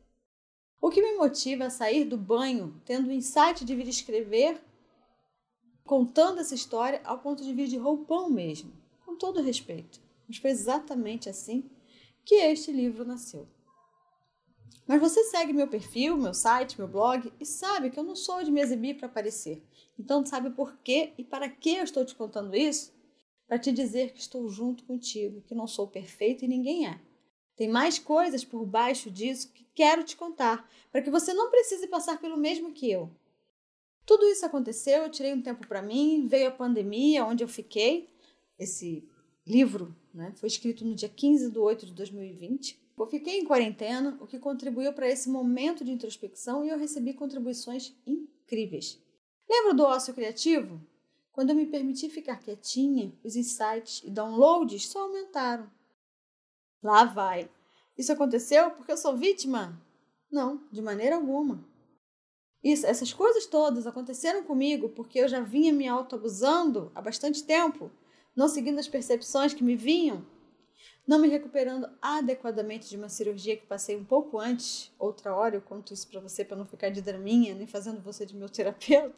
O 0.80 0.90
que 0.90 1.02
me 1.02 1.16
motiva 1.16 1.64
a 1.64 1.70
sair 1.70 2.04
do 2.04 2.16
banho 2.16 2.80
tendo 2.84 3.08
o 3.08 3.12
insight 3.12 3.64
de 3.64 3.74
vir 3.74 3.88
escrever, 3.88 4.62
contando 5.82 6.40
essa 6.40 6.54
história 6.54 7.00
ao 7.04 7.18
ponto 7.18 7.42
de 7.42 7.52
vir 7.52 7.66
de 7.66 7.76
roupão 7.76 8.30
mesmo, 8.30 8.72
com 9.04 9.16
todo 9.16 9.42
respeito. 9.42 10.00
Mas 10.28 10.36
foi 10.36 10.50
exatamente 10.50 11.28
assim 11.28 11.68
que 12.24 12.36
este 12.36 12.70
livro 12.70 13.04
nasceu. 13.04 13.48
Mas 14.86 15.00
você 15.00 15.24
segue 15.24 15.52
meu 15.52 15.66
perfil, 15.66 16.16
meu 16.16 16.34
site, 16.34 16.78
meu 16.78 16.86
blog 16.86 17.32
e 17.40 17.46
sabe 17.46 17.90
que 17.90 17.98
eu 17.98 18.04
não 18.04 18.14
sou 18.14 18.42
de 18.42 18.50
me 18.50 18.60
exibir 18.60 18.96
para 18.96 19.06
aparecer. 19.06 19.62
Então 19.98 20.24
sabe 20.24 20.50
por 20.50 20.76
quê 20.78 21.12
e 21.16 21.24
para 21.24 21.48
que 21.48 21.76
eu 21.76 21.84
estou 21.84 22.04
te 22.04 22.14
contando 22.14 22.54
isso? 22.54 22.92
Para 23.46 23.58
te 23.58 23.72
dizer 23.72 24.12
que 24.12 24.20
estou 24.20 24.48
junto 24.48 24.84
contigo, 24.84 25.42
que 25.42 25.54
não 25.54 25.66
sou 25.66 25.86
perfeito 25.86 26.44
e 26.44 26.48
ninguém 26.48 26.86
é. 26.86 27.00
Tem 27.56 27.68
mais 27.68 27.98
coisas 27.98 28.44
por 28.44 28.66
baixo 28.66 29.10
disso 29.10 29.52
que 29.52 29.64
quero 29.74 30.02
te 30.02 30.16
contar, 30.16 30.68
para 30.90 31.00
que 31.00 31.10
você 31.10 31.32
não 31.32 31.50
precise 31.50 31.86
passar 31.86 32.20
pelo 32.20 32.36
mesmo 32.36 32.72
que 32.72 32.90
eu. 32.90 33.10
Tudo 34.04 34.26
isso 34.26 34.44
aconteceu, 34.44 35.04
eu 35.04 35.10
tirei 35.10 35.32
um 35.32 35.40
tempo 35.40 35.66
para 35.66 35.80
mim, 35.80 36.26
veio 36.26 36.48
a 36.48 36.52
pandemia, 36.52 37.24
onde 37.24 37.42
eu 37.42 37.48
fiquei. 37.48 38.08
Esse 38.58 39.08
livro 39.46 39.96
né, 40.12 40.32
foi 40.36 40.48
escrito 40.48 40.84
no 40.84 40.94
dia 40.94 41.08
15 41.08 41.50
de 41.50 41.58
8 41.58 41.86
de 41.86 41.92
2020. 41.92 42.83
Eu 42.96 43.06
fiquei 43.06 43.40
em 43.40 43.44
quarentena, 43.44 44.16
o 44.20 44.26
que 44.26 44.38
contribuiu 44.38 44.92
para 44.92 45.08
esse 45.08 45.28
momento 45.28 45.84
de 45.84 45.90
introspecção 45.90 46.64
e 46.64 46.68
eu 46.68 46.78
recebi 46.78 47.12
contribuições 47.12 47.92
incríveis. 48.06 48.98
Lembra 49.48 49.74
do 49.74 49.82
ócio 49.82 50.14
criativo? 50.14 50.80
Quando 51.32 51.50
eu 51.50 51.56
me 51.56 51.66
permiti 51.66 52.08
ficar 52.08 52.38
quietinha, 52.38 53.12
os 53.24 53.34
insights 53.34 54.02
e 54.04 54.10
downloads 54.10 54.86
só 54.88 55.00
aumentaram. 55.00 55.68
Lá 56.80 57.04
vai. 57.04 57.50
Isso 57.98 58.12
aconteceu 58.12 58.70
porque 58.70 58.92
eu 58.92 58.96
sou 58.96 59.16
vítima? 59.16 59.80
Não, 60.30 60.62
de 60.70 60.80
maneira 60.80 61.16
alguma. 61.16 61.64
Isso, 62.62 62.86
essas 62.86 63.12
coisas 63.12 63.44
todas 63.46 63.86
aconteceram 63.86 64.44
comigo 64.44 64.88
porque 64.90 65.18
eu 65.18 65.28
já 65.28 65.40
vinha 65.40 65.72
me 65.72 65.88
autoabusando 65.88 66.92
há 66.94 67.02
bastante 67.02 67.42
tempo, 67.42 67.90
não 68.34 68.48
seguindo 68.48 68.78
as 68.78 68.88
percepções 68.88 69.52
que 69.52 69.64
me 69.64 69.76
vinham 69.76 70.24
não 71.06 71.18
me 71.18 71.28
recuperando 71.28 71.90
adequadamente 72.00 72.88
de 72.88 72.96
uma 72.96 73.10
cirurgia 73.10 73.56
que 73.56 73.66
passei 73.66 73.94
um 73.94 74.04
pouco 74.04 74.38
antes, 74.38 74.90
outra 74.98 75.34
hora 75.34 75.54
eu 75.54 75.60
conto 75.60 75.92
isso 75.92 76.08
para 76.08 76.20
você 76.20 76.44
para 76.44 76.56
não 76.56 76.64
ficar 76.64 76.88
de 76.88 77.02
draminha, 77.02 77.54
nem 77.54 77.66
fazendo 77.66 78.00
você 78.00 78.24
de 78.24 78.34
meu 78.34 78.48
terapeuta. 78.48 79.14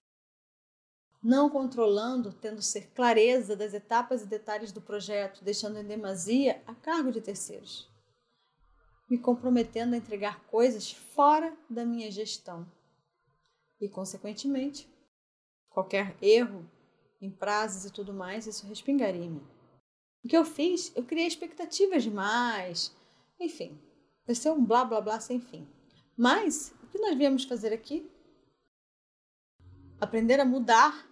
Não 1.22 1.49
controlando, 1.49 2.33
tendo 2.33 2.61
ser 2.61 2.88
clareza 2.88 3.57
das 3.57 3.72
etapas 3.72 4.22
e 4.22 4.27
detalhes 4.27 4.72
do 4.72 4.81
projeto, 4.81 5.42
deixando 5.42 5.79
em 5.79 5.85
demasia 5.85 6.62
a 6.66 6.75
cargo 6.75 7.11
de 7.11 7.20
terceiros. 7.20 7.88
Me 9.09 9.18
comprometendo 9.18 9.94
a 9.94 9.96
entregar 9.96 10.44
coisas 10.46 10.90
fora 10.90 11.57
da 11.70 11.85
minha 11.85 12.11
gestão. 12.11 12.66
E, 13.81 13.88
consequentemente, 13.88 14.88
qualquer 15.70 16.16
erro 16.20 16.68
em 17.20 17.31
prazos 17.31 17.85
e 17.85 17.92
tudo 17.92 18.12
mais, 18.12 18.46
isso 18.46 18.66
respingaria 18.66 19.25
em 19.25 19.31
mim. 19.31 19.56
O 20.27 20.29
que 20.29 20.37
eu 20.37 20.45
fiz? 20.45 20.91
Eu 20.97 21.05
criei 21.05 21.25
expectativas 21.25 22.03
demais. 22.03 22.93
Enfim, 23.39 23.79
vai 24.27 24.35
ser 24.35 24.51
um 24.51 24.65
blá 24.65 24.85
blá 24.85 25.01
blá 25.01 25.21
sem 25.21 25.39
fim. 25.39 25.69
Mas 26.17 26.75
o 26.83 26.89
que 26.89 26.99
nós 26.99 27.17
viemos 27.17 27.45
fazer 27.45 27.73
aqui? 27.73 28.11
Aprender 30.01 30.41
a 30.41 30.45
mudar 30.45 31.09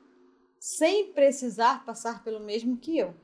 sem 0.58 1.12
precisar 1.12 1.84
passar 1.84 2.24
pelo 2.24 2.40
mesmo 2.40 2.76
que 2.76 2.98
eu. 2.98 3.14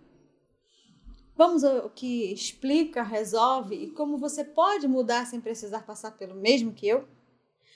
Vamos 1.34 1.64
ao 1.64 1.90
que 1.90 2.32
explica, 2.32 3.02
resolve 3.02 3.74
e 3.74 3.90
como 3.90 4.16
você 4.16 4.44
pode 4.44 4.86
mudar 4.86 5.26
sem 5.26 5.40
precisar 5.40 5.84
passar 5.84 6.12
pelo 6.12 6.36
mesmo 6.36 6.72
que 6.72 6.86
eu? 6.86 7.08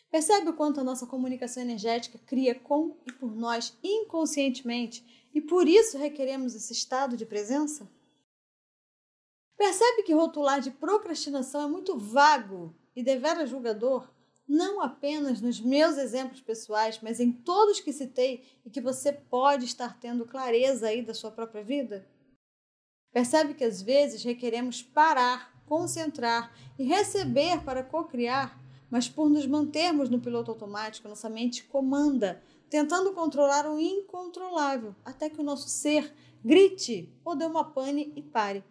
Percebe 0.08 0.50
o 0.50 0.54
quanto 0.54 0.78
a 0.78 0.84
nossa 0.84 1.04
comunicação 1.04 1.64
energética 1.64 2.16
cria 2.24 2.54
com 2.54 2.96
e 3.08 3.12
por 3.12 3.34
nós 3.34 3.76
inconscientemente 3.82 5.28
e 5.34 5.40
por 5.40 5.66
isso 5.66 5.98
requeremos 5.98 6.54
esse 6.54 6.72
estado 6.72 7.16
de 7.16 7.26
presença? 7.26 7.90
Percebe 9.64 10.02
que 10.02 10.12
rotular 10.12 10.60
de 10.60 10.70
procrastinação 10.70 11.62
é 11.62 11.66
muito 11.66 11.96
vago 11.96 12.74
e 12.94 13.02
devera 13.02 13.46
julgador, 13.46 14.06
não 14.46 14.82
apenas 14.82 15.40
nos 15.40 15.58
meus 15.58 15.96
exemplos 15.96 16.42
pessoais, 16.42 17.00
mas 17.02 17.18
em 17.18 17.32
todos 17.32 17.80
que 17.80 17.90
citei 17.90 18.44
e 18.62 18.68
que 18.68 18.82
você 18.82 19.10
pode 19.10 19.64
estar 19.64 19.98
tendo 19.98 20.26
clareza 20.26 20.88
aí 20.88 21.00
da 21.00 21.14
sua 21.14 21.30
própria 21.30 21.64
vida? 21.64 22.06
Percebe 23.10 23.54
que 23.54 23.64
às 23.64 23.80
vezes 23.80 24.22
requeremos 24.22 24.82
parar, 24.82 25.58
concentrar 25.64 26.52
e 26.78 26.84
receber 26.84 27.64
para 27.64 27.82
cocriar, 27.82 28.60
mas 28.90 29.08
por 29.08 29.30
nos 29.30 29.46
mantermos 29.46 30.10
no 30.10 30.20
piloto 30.20 30.50
automático, 30.50 31.08
nossa 31.08 31.30
mente 31.30 31.64
comanda, 31.64 32.42
tentando 32.68 33.14
controlar 33.14 33.66
o 33.66 33.80
incontrolável, 33.80 34.94
até 35.02 35.30
que 35.30 35.40
o 35.40 35.44
nosso 35.44 35.70
ser 35.70 36.12
grite 36.44 37.10
ou 37.24 37.34
dê 37.34 37.46
uma 37.46 37.64
pane 37.64 38.12
e 38.14 38.20
pare. 38.20 38.62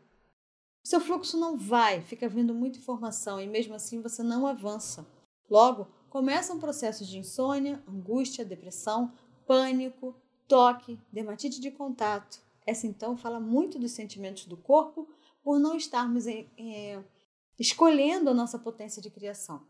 Seu 0.84 1.00
fluxo 1.00 1.38
não 1.38 1.58
vai, 1.58 2.02
fica 2.02 2.28
vindo 2.28 2.54
muita 2.54 2.78
informação 2.78 3.40
e 3.40 3.48
mesmo 3.48 3.74
assim 3.74 4.02
você 4.02 4.22
não 4.22 4.46
avança. 4.46 5.08
Logo, 5.50 5.88
começam 6.10 6.60
processos 6.60 7.08
de 7.08 7.18
insônia, 7.18 7.82
angústia, 7.88 8.44
depressão, 8.44 9.14
pânico, 9.48 10.14
toque, 10.46 11.00
dermatite 11.12 11.62
de 11.62 11.72
contato. 11.72 12.42
Essa 12.66 12.86
então 12.86 13.16
fala 13.16 13.40
muito 13.40 13.80
dos 13.80 13.92
sentimentos 13.92 14.46
do 14.46 14.58
corpo 14.58 15.08
por 15.42 15.58
não 15.58 15.76
estarmos 15.76 16.28
em, 16.28 16.50
escolhendo 17.58 18.30
a 18.30 18.34
nossa 18.34 18.60
potência 18.60 19.02
de 19.02 19.10
criação. 19.10 19.66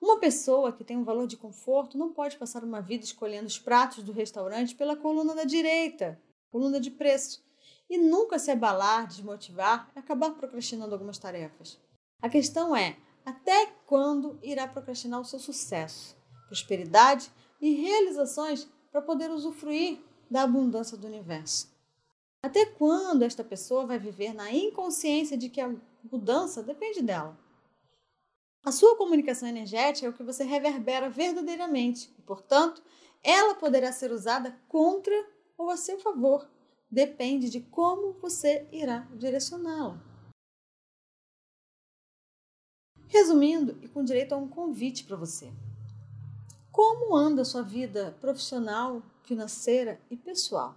Uma 0.00 0.18
pessoa 0.18 0.72
que 0.72 0.82
tem 0.82 0.96
um 0.96 1.04
valor 1.04 1.28
de 1.28 1.36
conforto 1.36 1.96
não 1.96 2.12
pode 2.12 2.36
passar 2.36 2.64
uma 2.64 2.80
vida 2.80 3.04
escolhendo 3.04 3.46
os 3.46 3.58
pratos 3.58 4.02
do 4.02 4.10
restaurante 4.10 4.74
pela 4.74 4.96
coluna 4.96 5.32
da 5.32 5.44
direita, 5.44 6.20
coluna 6.50 6.80
de 6.80 6.90
preço, 6.90 7.40
e 7.88 7.98
nunca 7.98 8.38
se 8.38 8.50
abalar, 8.50 9.06
desmotivar 9.06 9.90
e 9.94 9.98
acabar 9.98 10.30
procrastinando 10.30 10.94
algumas 10.94 11.18
tarefas. 11.18 11.78
A 12.20 12.28
questão 12.28 12.74
é: 12.74 12.96
até 13.24 13.66
quando 13.86 14.38
irá 14.42 14.66
procrastinar 14.66 15.20
o 15.20 15.24
seu 15.24 15.38
sucesso, 15.38 16.16
prosperidade 16.46 17.30
e 17.60 17.72
realizações 17.74 18.68
para 18.90 19.02
poder 19.02 19.30
usufruir 19.30 19.98
da 20.30 20.42
abundância 20.42 20.96
do 20.96 21.06
universo? 21.06 21.70
Até 22.42 22.66
quando 22.66 23.22
esta 23.22 23.44
pessoa 23.44 23.86
vai 23.86 23.98
viver 23.98 24.34
na 24.34 24.52
inconsciência 24.52 25.36
de 25.36 25.48
que 25.48 25.60
a 25.60 25.72
mudança 26.10 26.62
depende 26.62 27.00
dela? 27.00 27.38
A 28.64 28.72
sua 28.72 28.96
comunicação 28.96 29.48
energética 29.48 30.06
é 30.06 30.10
o 30.10 30.12
que 30.12 30.22
você 30.22 30.44
reverbera 30.44 31.10
verdadeiramente 31.10 32.12
e, 32.18 32.22
portanto, 32.22 32.82
ela 33.22 33.54
poderá 33.54 33.92
ser 33.92 34.10
usada 34.10 34.56
contra 34.68 35.14
ou 35.56 35.70
a 35.70 35.76
seu 35.76 35.98
favor 36.00 36.48
depende 36.92 37.48
de 37.48 37.58
como 37.58 38.12
você 38.20 38.68
irá 38.70 39.08
direcioná-la. 39.16 39.98
Resumindo, 43.08 43.82
e 43.82 43.88
com 43.88 44.04
direito 44.04 44.34
a 44.34 44.36
um 44.36 44.46
convite 44.46 45.04
para 45.04 45.16
você. 45.16 45.50
Como 46.70 47.16
anda 47.16 47.42
a 47.42 47.46
sua 47.46 47.62
vida 47.62 48.12
profissional, 48.20 49.02
financeira 49.24 49.98
e 50.10 50.16
pessoal? 50.16 50.76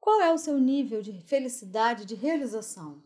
Qual 0.00 0.20
é 0.20 0.32
o 0.32 0.38
seu 0.38 0.58
nível 0.58 1.02
de 1.02 1.20
felicidade, 1.22 2.04
de 2.04 2.14
realização? 2.14 3.02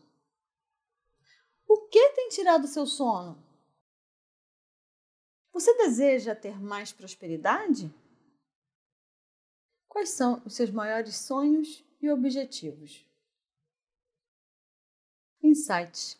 O 1.67 1.87
que 1.87 2.11
tem 2.11 2.29
tirado 2.29 2.65
o 2.65 2.67
seu 2.67 2.85
sono? 2.85 3.43
Você 5.51 5.75
deseja 5.77 6.35
ter 6.35 6.59
mais 6.59 6.91
prosperidade? 6.91 7.91
Quais 9.87 10.09
são 10.09 10.41
os 10.45 10.53
seus 10.53 10.69
maiores 10.71 11.15
sonhos 11.15 11.83
e 12.01 12.09
objetivos? 12.09 13.05
Insights. 15.41 16.17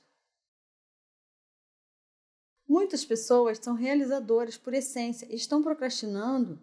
Muitas 2.67 3.05
pessoas 3.05 3.59
são 3.59 3.75
realizadoras 3.75 4.57
por 4.57 4.73
essência 4.73 5.25
e 5.29 5.35
estão 5.35 5.63
procrastinando 5.63 6.59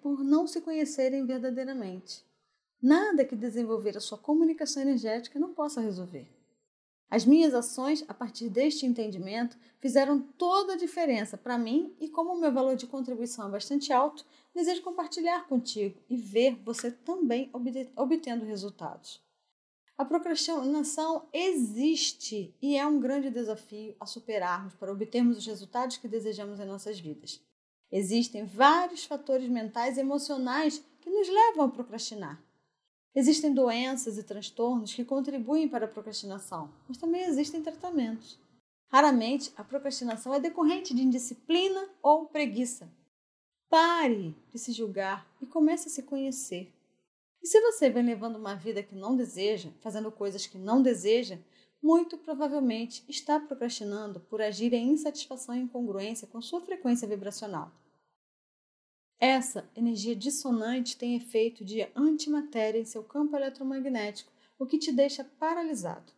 por 0.00 0.24
não 0.24 0.46
se 0.46 0.60
conhecerem 0.60 1.26
verdadeiramente. 1.26 2.24
Nada 2.80 3.24
que 3.24 3.36
desenvolver 3.36 3.96
a 3.96 4.00
sua 4.00 4.18
comunicação 4.18 4.82
energética 4.82 5.38
não 5.38 5.54
possa 5.54 5.80
resolver. 5.80 6.28
As 7.10 7.24
minhas 7.24 7.54
ações, 7.54 8.04
a 8.08 8.14
partir 8.14 8.48
deste 8.48 8.86
entendimento, 8.86 9.56
fizeram 9.78 10.20
toda 10.20 10.72
a 10.72 10.76
diferença 10.76 11.36
para 11.36 11.56
mim 11.56 11.94
e, 12.00 12.08
como 12.08 12.32
o 12.32 12.40
meu 12.40 12.50
valor 12.50 12.74
de 12.74 12.86
contribuição 12.86 13.46
é 13.46 13.50
bastante 13.50 13.92
alto, 13.92 14.26
desejo 14.54 14.82
compartilhar 14.82 15.48
contigo 15.48 16.00
e 16.08 16.16
ver 16.16 16.54
você 16.64 16.90
também 16.90 17.50
obtendo 17.96 18.44
resultados. 18.44 19.20
A 19.96 20.04
procrastinação 20.04 21.28
existe 21.32 22.54
e 22.60 22.76
é 22.76 22.86
um 22.86 22.98
grande 22.98 23.30
desafio 23.30 23.94
a 24.00 24.06
superarmos 24.06 24.74
para 24.74 24.92
obtermos 24.92 25.38
os 25.38 25.46
resultados 25.46 25.96
que 25.96 26.08
desejamos 26.08 26.58
em 26.58 26.64
nossas 26.64 26.98
vidas. 26.98 27.40
Existem 27.92 28.44
vários 28.44 29.04
fatores 29.04 29.48
mentais 29.48 29.96
e 29.96 30.00
emocionais 30.00 30.84
que 31.00 31.10
nos 31.10 31.28
levam 31.28 31.66
a 31.66 31.68
procrastinar. 31.68 32.42
Existem 33.14 33.54
doenças 33.54 34.18
e 34.18 34.24
transtornos 34.24 34.92
que 34.92 35.04
contribuem 35.04 35.68
para 35.68 35.84
a 35.84 35.88
procrastinação, 35.88 36.74
mas 36.88 36.96
também 36.96 37.22
existem 37.22 37.62
tratamentos. 37.62 38.40
Raramente, 38.88 39.52
a 39.56 39.62
procrastinação 39.62 40.34
é 40.34 40.40
decorrente 40.40 40.92
de 40.92 41.02
indisciplina 41.02 41.88
ou 42.02 42.26
preguiça. 42.26 42.90
Pare 43.68 44.34
de 44.52 44.58
se 44.58 44.72
julgar 44.72 45.26
e 45.40 45.46
comece 45.46 45.88
a 45.88 45.90
se 45.90 46.02
conhecer. 46.02 46.72
E 47.42 47.46
se 47.46 47.60
você 47.60 47.90
vem 47.90 48.04
levando 48.04 48.36
uma 48.36 48.54
vida 48.54 48.82
que 48.82 48.94
não 48.94 49.16
deseja, 49.16 49.70
fazendo 49.80 50.10
coisas 50.10 50.46
que 50.46 50.56
não 50.56 50.80
deseja, 50.80 51.38
muito 51.82 52.16
provavelmente 52.16 53.04
está 53.06 53.38
procrastinando 53.38 54.18
por 54.18 54.40
agir 54.40 54.72
em 54.72 54.88
insatisfação 54.88 55.54
e 55.54 55.60
incongruência 55.60 56.26
com 56.26 56.40
sua 56.40 56.62
frequência 56.62 57.06
vibracional. 57.06 57.70
Essa 59.20 59.68
energia 59.76 60.16
dissonante 60.16 60.96
tem 60.96 61.16
efeito 61.16 61.64
de 61.64 61.86
antimatéria 61.94 62.78
em 62.78 62.84
seu 62.84 63.02
campo 63.02 63.36
eletromagnético, 63.36 64.32
o 64.58 64.64
que 64.66 64.78
te 64.78 64.90
deixa 64.90 65.24
paralisado. 65.38 66.12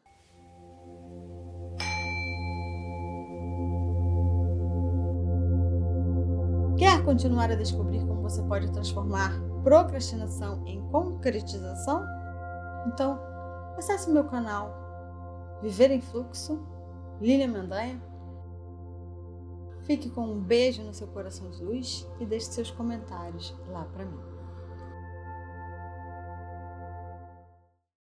Continuar 7.07 7.53
a 7.53 7.55
descobrir 7.55 8.05
como 8.05 8.21
você 8.21 8.43
pode 8.43 8.69
transformar 8.73 9.33
procrastinação 9.63 10.61
em 10.67 10.83
concretização? 10.91 12.05
Então, 12.89 13.21
acesse 13.79 14.11
meu 14.11 14.25
canal 14.25 14.85
Viver 15.63 15.93
em 15.93 16.01
Fluxo, 16.01 16.61
Lilian 17.21 17.47
Mendanha 17.47 18.03
Fique 19.85 20.11
com 20.11 20.23
um 20.23 20.41
beijo 20.41 20.83
no 20.83 20.93
seu 20.93 21.07
coração 21.07 21.49
de 21.49 21.63
luz 21.63 22.09
e 22.19 22.27
deixe 22.27 22.47
seus 22.47 22.73
comentários 22.73 23.55
lá 23.69 23.85
para 23.85 24.05
mim. 24.05 24.36